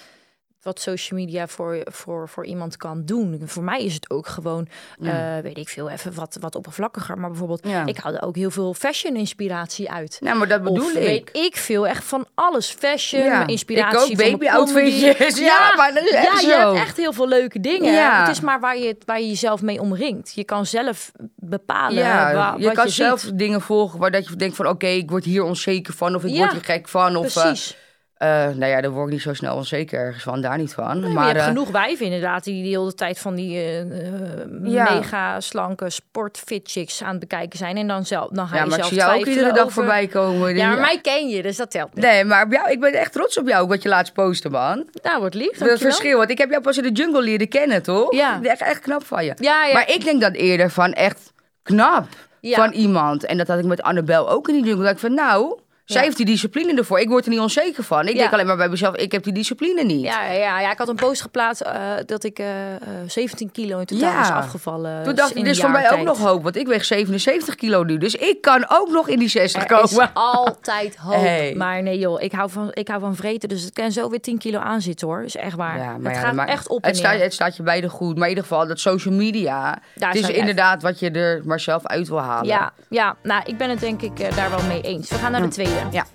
[0.62, 3.42] wat social media voor, voor, voor iemand kan doen.
[3.46, 4.68] Voor mij is het ook gewoon,
[5.02, 7.18] eh, weet ik veel, even wat, wat oppervlakkiger.
[7.18, 7.86] Maar bijvoorbeeld, Ja.
[7.86, 10.18] ik haal er ook heel veel fashion inspiratie uit.
[10.22, 11.00] Nou, maar dat bedoel of ik.
[11.04, 12.70] weet ik veel, echt van alles.
[12.72, 15.38] Fashion, Ja, inspiratie ik ook, baby-outfitjes.
[15.52, 17.94] Ja, maar dat is echt ja, je hebt echt heel veel leuke dingen.
[17.94, 18.20] Ja.
[18.20, 20.32] Het is maar waar je, waar je jezelf mee omringt.
[20.36, 23.38] Je kan zelf bepalen Ja, wa- je wat kan je zelf ziet.
[23.38, 26.38] dingen volgen waar dat je denkt van oké, ik word hier onzeker van of ik
[26.38, 27.16] word hier gek van.
[27.16, 27.78] Of, eh, Precies.
[28.22, 30.94] Eh, nou ja, daar word ik niet zo snel onzeker ergens van, daar niet van.
[30.94, 33.58] Nee, maar maar je hebt eh, genoeg wijven inderdaad die de hele tijd van die
[33.58, 33.78] eh,
[34.64, 34.94] Ja.
[34.94, 37.78] mega slanke sportfit chicks aan het bekijken zijn.
[37.78, 39.72] En dan, zelf, dan ga ja, je maar ik zie jou ook iedere dag over-
[39.72, 40.56] voorbij komen.
[40.56, 40.82] Ja, maar Ja.
[40.82, 42.04] mij ken je, dus dat telt niet.
[42.06, 44.88] Nee, maar op jou, ik ben echt trots op jou, wat je laatst postte, man.
[45.02, 45.78] Nou, wordt lief, Het dankjewel.
[45.92, 48.14] verschil, want ik heb jou pas in de jungle leren kennen, toch?
[48.16, 48.40] Ja.
[48.44, 49.34] Echt, echt knap van je.
[49.36, 49.74] Ja, ja.
[49.74, 52.08] Maar ik denk dat eerder van echt knap
[52.40, 52.56] Ja.
[52.56, 53.26] van iemand.
[53.26, 54.84] En dat had ik met Annabel ook in die jungle.
[54.84, 55.60] Dat ik van, nou,
[55.92, 57.00] zij heeft die discipline ervoor.
[57.00, 58.08] Ik word er niet onzeker van.
[58.08, 60.02] Ik denk alleen maar bij mezelf, ik heb die discipline niet.
[60.02, 63.80] Ja, ja, ja, ik had een post geplaatst eh, dat ik eh, eh, 17 kilo
[63.80, 65.04] in totaal was afgevallen.
[65.04, 66.44] Toen dacht in ik, dus voor mij ook nog hoop.
[66.44, 67.98] Want ik weeg 77 kilo nu.
[67.98, 70.12] Dus ik kan ook nog in die 60 Er is komen.
[70.14, 71.14] altijd hoop.
[71.14, 71.54] Hey.
[71.58, 73.50] Maar nee joh, ik hou, van, ik hou van vreten.
[73.50, 75.24] Dus het kan zo weer 10 kilo aanzitten hoor.
[75.24, 75.78] Is echt waar.
[75.78, 78.16] Ja, het ja, gaat maar echt op en het staat, het staat je beide goed.
[78.16, 79.80] Maar in ieder geval, dat social media...
[79.96, 82.48] Daar het is inderdaad wat je er maar zelf uit wil halen.
[82.48, 85.10] Ja, ja, nou, ik ben het denk ik eh, daar wel mee eens.
[85.10, 85.81] We gaan naar de tweede.
[85.92, 86.06] Ja.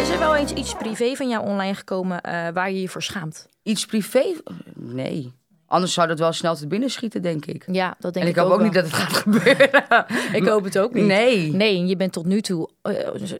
[0.00, 3.02] Is er wel eens iets privé van jou online gekomen eh, waar je je voor
[3.02, 3.48] schaamt?
[3.62, 4.34] Iets privé?
[4.74, 5.32] Nee.
[5.72, 7.64] Anders zou dat wel snel te binnen schieten, denk ik.
[7.66, 9.70] Ja, dat denk en ik, ik hoop ook niet dat het gaat gebeuren.
[10.32, 11.04] Ik hoop het ook niet.
[11.04, 11.52] Nee.
[11.52, 12.94] Nee, je bent tot nu toe eh,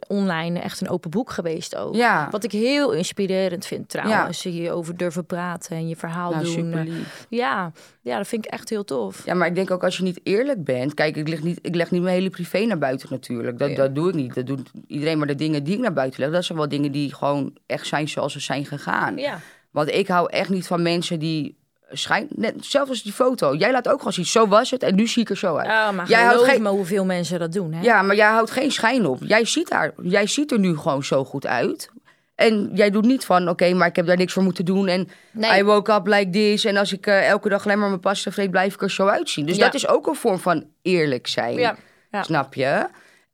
[0.09, 1.95] online echt een open boek geweest ook.
[1.95, 2.29] Ja.
[2.31, 4.43] Wat ik heel inspirerend vind trouwens.
[4.43, 6.53] Je over durven praten en je verhaal Nou, doen.
[6.53, 6.93] super Eh.
[7.29, 9.27] Ja, ja, dat vind ik echt heel tof.
[9.27, 10.95] Ja, maar ik denk ook als je niet eerlijk bent.
[10.95, 13.59] Kijk, ik leg niet, ik leg niet mijn hele privé naar buiten natuurlijk.
[13.59, 13.77] Dat, Ja.
[13.77, 14.35] dat doe ik niet.
[14.35, 15.19] Dat doet iedereen.
[15.19, 17.87] Maar de dingen die ik naar buiten leg, dat zijn wel dingen die gewoon echt
[17.87, 19.17] zijn zoals ze zijn gegaan.
[19.17, 19.39] Ja.
[19.71, 21.61] Want ik hou echt niet van mensen die
[21.93, 22.27] schijn...
[22.31, 23.55] Net, zelfs als die foto.
[23.55, 25.67] Jij laat ook gewoon zien, zo was het en nu zie ik er zo uit.
[25.67, 27.73] Ja, maar Jij houdt geen- hoeveel mensen dat doen.
[27.73, 27.83] Hè?
[27.83, 29.19] Ja, maar jij houdt geen schijn op.
[29.23, 31.91] Jij ziet, daar, jij ziet er nu gewoon zo goed uit.
[32.35, 34.89] En jij doet niet van, oké, maar ik heb daar niks voor moeten doen.
[34.89, 35.59] En Nee.
[35.61, 36.65] I woke up like this.
[36.65, 39.07] En als ik eh, elke dag alleen maar mijn pasta vreet, blijf ik er zo
[39.07, 39.47] uitzien.
[39.47, 39.65] Dus Ja.
[39.65, 41.55] dat is ook een vorm van eerlijk zijn.
[41.59, 41.77] Ja,
[42.11, 42.23] ja.
[42.23, 42.87] Snap je?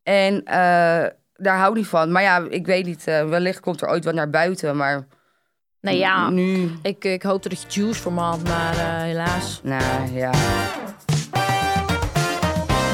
[0.03, 0.55] En eh,
[1.35, 2.13] daar hou ik niet van.
[2.13, 3.07] Maar ja, ik weet niet.
[3.07, 4.77] eh, wellicht komt er ooit wat naar buiten.
[4.77, 5.07] Maar
[5.81, 6.31] Nee, ja.
[6.31, 6.70] nu...
[6.83, 9.61] Ik, ik hoopte dat je juice voor me had, maar eh, helaas.
[9.62, 10.31] Nou ja.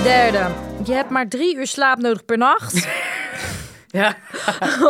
[0.02, 0.46] Derde.
[0.84, 2.88] Je hebt maar drie uur slaap nodig per nacht.
[4.00, 4.16] ja.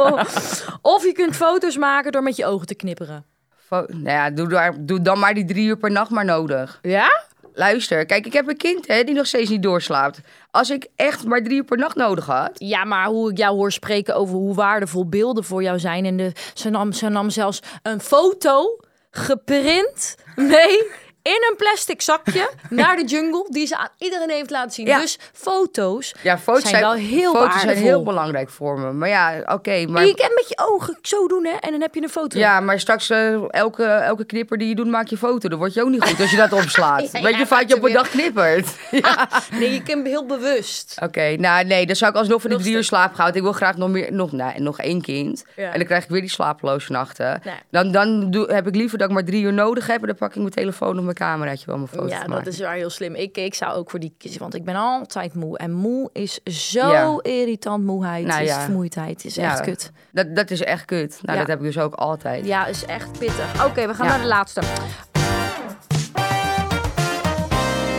[0.94, 3.24] of je kunt foto's maken door met je ogen te knipperen.
[3.66, 6.78] Fo- nou ja, doe, daar, doe dan maar die drie uur per nacht maar nodig.
[6.82, 7.22] Ja?
[7.56, 10.20] Luister, kijk, ik heb een kind hè, die nog steeds niet doorslaapt.
[10.50, 12.50] Als ik echt maar drie uur per nacht nodig had...
[12.54, 16.04] Ja, maar hoe ik jou hoor spreken over hoe waardevol beelden voor jou zijn.
[16.04, 18.78] En de, ze, nam, ze nam zelfs een foto
[19.10, 20.90] geprint mee
[21.24, 24.86] in een plastic zakje naar de jungle die ze aan iedereen heeft laten zien.
[24.86, 24.98] Ja.
[25.00, 27.70] Dus foto's, Ja, foto's zijn, wel heel foto's waardevol.
[27.70, 28.92] zijn heel belangrijk voor me.
[28.92, 29.86] Maar ja, oké.
[29.86, 30.06] maar...
[30.06, 31.50] Je kan met je ogen zo doen, hè?
[31.60, 32.38] En dan heb je een foto.
[32.38, 35.48] Ja, maar straks eh, elke, elke knipper die je doet, maak je foto.
[35.48, 37.12] Dan word je ook niet goed als je dat opslaat.
[37.12, 38.68] Ja, Weet ja, je, vaak je op een dag knippert.
[38.90, 39.28] Ja.
[39.58, 40.96] Nee, je kunt heel bewust.
[41.02, 43.36] Oké, nou nee, dan zou ik alsnog voor die drie uur slaap gehouden.
[43.36, 45.44] Ik wil graag nog, meer, nog, nee, nog één kind.
[45.56, 47.40] En dan krijg ik weer die slapeloze nachten.
[47.44, 47.54] Nee.
[47.70, 50.00] Dan, dan doe, heb ik liever dat ik maar drie uur nodig heb.
[50.00, 52.70] En dan pak ik mijn telefoon mijn cameraatje wel mijn foto Ja, dat is wel
[52.70, 53.14] heel slim.
[53.14, 55.58] Ik, ik zou ook voor die kiezen, want ik ben altijd moe.
[55.58, 57.18] En moe is zo Ja.
[57.22, 57.84] irritant.
[57.84, 58.60] Moeheid Nou is ja.
[58.60, 59.24] vermoeidheid.
[59.24, 59.92] is Ja, echt kut.
[60.12, 61.18] Dat, dat is echt kut.
[61.22, 62.46] Nou, dat heb ik dus ook altijd.
[62.46, 63.66] Ja, is echt pittig.
[63.66, 64.60] Oké, we gaan naar de laatste.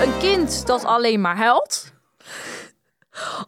[0.02, 1.94] Een kind dat alleen maar huilt.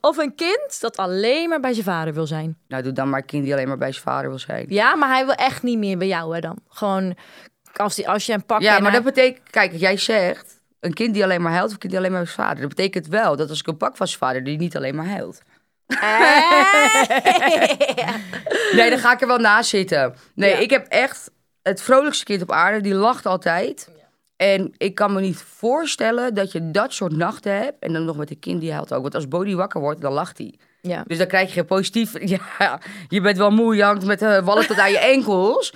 [0.02, 2.58] Of een kind dat alleen maar bij zijn vader wil zijn.
[2.68, 4.66] Nou, doe dan maar een kind die alleen maar bij zijn vader wil zijn.
[4.70, 6.58] Ja, maar hij wil echt niet meer bij jou, hè dan.
[6.70, 7.16] Gewoon,
[7.80, 10.94] als, die, als je hem pakt Ja, maar hij- dat betekent, kijk, jij zegt een
[10.94, 12.60] kind die alleen maar huilt of een kind die alleen maar zijn vader.
[12.62, 15.08] Dat betekent wel dat als ik een pak van zijn vader die niet alleen maar
[15.08, 15.42] huilt.
[18.72, 20.16] Nee, dan ga ik er wel naast zitten.
[20.36, 20.58] Nee, Ja.
[20.58, 22.82] ik heb echt het vrolijkste kind op aarde.
[22.82, 23.90] Die lacht altijd.
[24.36, 27.80] En ik kan me niet voorstellen dat je dat soort nachten hebt.
[27.80, 29.02] En dan nog met een kind die huilt ook.
[29.02, 30.54] Want als Bodie wakker wordt, dan lacht hij.
[30.82, 31.04] Ja.
[31.08, 32.14] Dus dan krijg je positief...
[32.60, 35.74] Ja, je bent wel moe, je hangt met de wallen tot aan je enkels.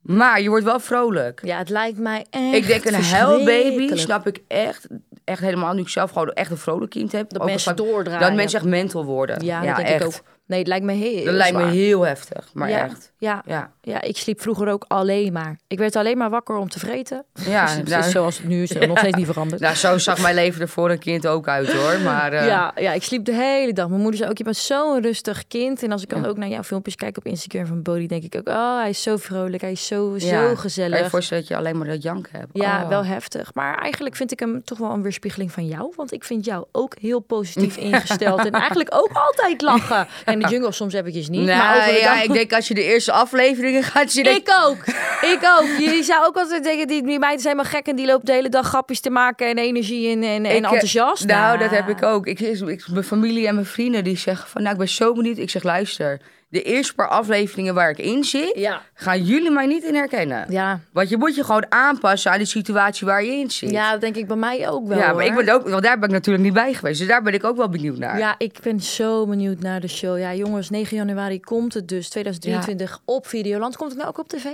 [0.00, 1.40] Maar je wordt wel vrolijk.
[1.44, 3.98] ja, het lijkt mij echt Ik denk een huilbaby, verschrikkelijk.
[4.00, 4.86] snap ik echt,
[5.24, 5.74] echt helemaal.
[5.74, 7.30] Nu ik zelf gewoon echt een vrolijk kind heb.
[7.30, 8.20] Dat ook mensen doordraaien.
[8.20, 9.44] Dat mensen echt mental worden.
[9.44, 10.00] Ja, Ja, dat denk echt.
[10.00, 10.29] ik ook.
[10.50, 13.12] Nee, het lijkt me heel Dat lijkt me heel heftig, maar ja, echt.
[13.18, 15.58] Ja, Ja, ja, ik sliep vroeger ook alleen maar.
[15.68, 17.24] Ik werd alleen maar wakker om te vreten.
[17.34, 19.60] ja, Dus nou, zoals het nu is, nog steeds niet veranderd.
[19.60, 21.98] nou, zo zag mijn leven er voor een kind ook uit hoor.
[22.04, 23.88] Maar eh, Ja, ja, ik sliep de hele dag.
[23.88, 25.82] Mijn moeder zei ook, je bent zo'n rustig kind.
[25.82, 26.28] En als ik dan Ja.
[26.28, 29.02] ook naar jouw filmpjes kijk op Instagram van Bodie, denk ik ook, oh, hij is
[29.02, 30.18] zo vrolijk, hij is zo, ja.
[30.18, 30.98] zo Kan je gezellig.
[31.02, 32.48] je voorstellen dat je alleen maar dat janken hebt?
[32.52, 32.88] Ja, Oh.
[32.88, 33.54] wel heftig.
[33.54, 35.92] Maar eigenlijk vind ik hem toch wel een weerspiegeling van jou.
[35.96, 38.44] Want ik vind jou ook heel positief ingesteld.
[38.44, 40.06] En eigenlijk ook altijd lachen.
[40.24, 41.46] En de jungle soms eventjes niet.
[41.46, 44.24] Nou, maar over de ja, dag- ik denk als je de eerste afleveringen gaat zien...
[44.24, 44.76] Ik ook.
[45.34, 45.68] Ik ook.
[45.78, 48.32] Je zou ook altijd denken, die, die meiden zijn maar gek en die loopt de
[48.32, 51.26] hele dag grapjes te maken en energie en, en, en Ik, eh, enthousiast.
[51.26, 52.26] Nou, dat heb ik ook.
[52.26, 54.60] Ik, ik, mijn familie en mijn vrienden die zeggen van...
[54.60, 55.38] Nou, ik ben zo benieuwd.
[55.38, 56.20] Ik zeg, luister.
[56.50, 58.52] De eerste paar afleveringen waar ik in zit...
[58.54, 58.82] Ja.
[58.94, 60.46] gaan jullie mij niet in herkennen.
[60.52, 60.80] Ja.
[60.92, 63.70] Want je moet je gewoon aanpassen aan de situatie waar je in zit.
[63.70, 64.98] ja, dat denk ik bij mij ook wel.
[64.98, 66.98] ja maar ik ben ook, want daar ben ik natuurlijk niet bij geweest.
[66.98, 68.18] Dus daar ben ik ook wel benieuwd naar.
[68.18, 70.18] Ja, ik ben zo benieuwd naar de show.
[70.18, 72.08] Ja, jongens, 9 januari komt het dus.
[72.08, 73.76] 2023 op Videoland.
[73.76, 74.44] Komt het nou ook op tv?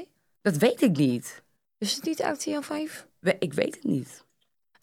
[0.43, 1.43] Dat weet ik niet.
[1.79, 3.07] Is het niet RTL 5?
[3.21, 4.25] We- Ik weet het niet.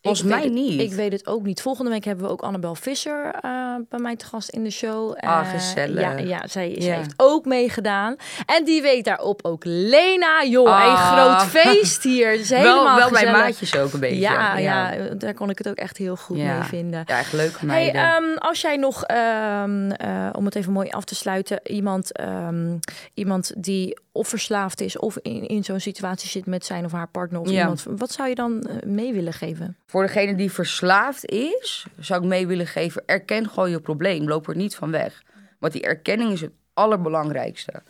[0.04, 0.82] Volgens mij weet niet.
[0.82, 1.62] Ik weet het ook niet.
[1.62, 3.51] Volgende week hebben we ook Annabel Visser eh,
[3.89, 5.16] bij mij te gast in de show.
[5.20, 6.01] Ah, Eh, gezellig.
[6.01, 8.16] Ja, ja, zij, heeft ook meegedaan.
[8.45, 10.43] En die weet daarop ook Lena.
[10.45, 11.12] Joh, een Ah.
[11.12, 12.28] groot feest hier.
[12.49, 14.20] Wel helemaal wel mijn maatjes ook een beetje.
[14.20, 17.04] Ja, ja, daar kon ik het ook echt heel goed mee vinden.
[17.06, 18.01] Ja, echt leuke Hey, meiden.
[18.01, 22.78] ehm, als jij nog, ehm, eh, om het even mooi af te sluiten, iemand, ehm,
[23.14, 27.08] iemand die of verslaafd is of in, in zo'n situatie zit met zijn of haar
[27.08, 29.78] partner of iemand, wat zou je dan mee willen geven?
[29.93, 33.03] Voor degene die verslaafd is, zou ik mee willen geven...
[33.05, 34.27] erken gewoon je probleem.
[34.27, 35.23] Loop er niet van weg.
[35.59, 37.83] Want die erkenning is het allerbelangrijkste.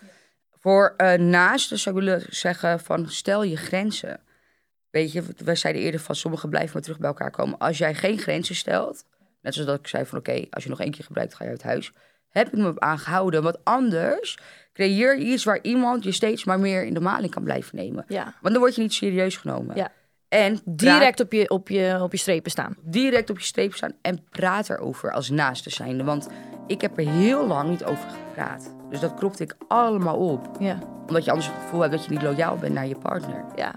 [0.60, 4.20] Voor eh naasten zou ik willen zeggen van stel je grenzen.
[4.90, 7.58] Weet je, wij zeiden eerder van sommigen blijven maar terug bij elkaar komen.
[7.58, 9.06] Als jij geen grenzen stelt,
[9.42, 11.50] net zoals dat ik zei van oké, als je nog één keer gebruikt, ga je
[11.50, 11.92] uit huis.
[12.30, 13.44] Heb ik me op aangehouden.
[13.44, 14.38] Want anders
[14.74, 18.06] creëer je iets waar iemand je steeds maar meer in de maling kan blijven nemen.
[18.08, 18.24] Ja.
[18.24, 19.76] Want dan word je niet serieus genomen.
[19.76, 19.92] Ja.
[20.34, 22.76] En Direct op je, op, je, op je strepen staan.
[22.82, 26.04] direct op je streep staan en praat erover als naaste zijnde.
[26.04, 26.28] Want
[26.68, 28.74] ik heb er heel lang niet over gepraat.
[28.90, 30.50] Dus dat kropte ik allemaal op.
[30.60, 33.46] Ja, Omdat je anders het gevoel hebt dat je niet loyaal bent naar je partner.
[33.56, 33.74] ja,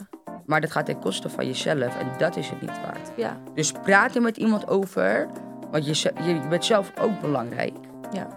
[0.46, 3.10] Maar dat gaat ten koste van jezelf en dat is het niet waard.
[3.16, 5.28] ja, Dus praat er met iemand over,
[5.70, 7.74] want je, bent zelf ook belangrijk.
[8.12, 8.28] ja,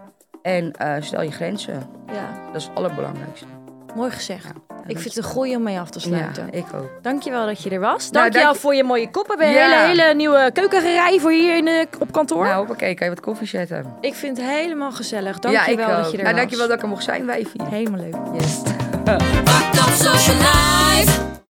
[0.42, 2.46] En eh, stel je grenzen, ja.
[2.46, 3.46] dat is het allerbelangrijkste.
[3.96, 4.46] Mooi gezegd.
[4.46, 6.46] Ja, Ik vind het een goeie om mee af te sluiten.
[6.52, 6.90] Ja, ik ook.
[7.02, 8.02] Dankjewel dat je er was.
[8.02, 9.28] Nou, Dankjewel dank je- voor je mooie kop.
[9.28, 9.86] We hebben een Ja.
[9.86, 12.44] hele, hele nieuwe keukengerij voor hier in, de- op kantoor.
[12.44, 13.94] Nou, hoppakee, kan je wat koffie zetten?
[14.02, 15.34] Ik vind het helemaal gezellig.
[15.36, 16.12] ja, Dankjewel ik dat ook.
[16.12, 16.36] je er nou, was.
[16.36, 17.62] dankjewel dat ik er mocht zijn, wijfie.
[17.70, 18.16] Helemaal leuk.
[18.42, 18.54] Yes.
[19.06, 21.39] Fucked up social life.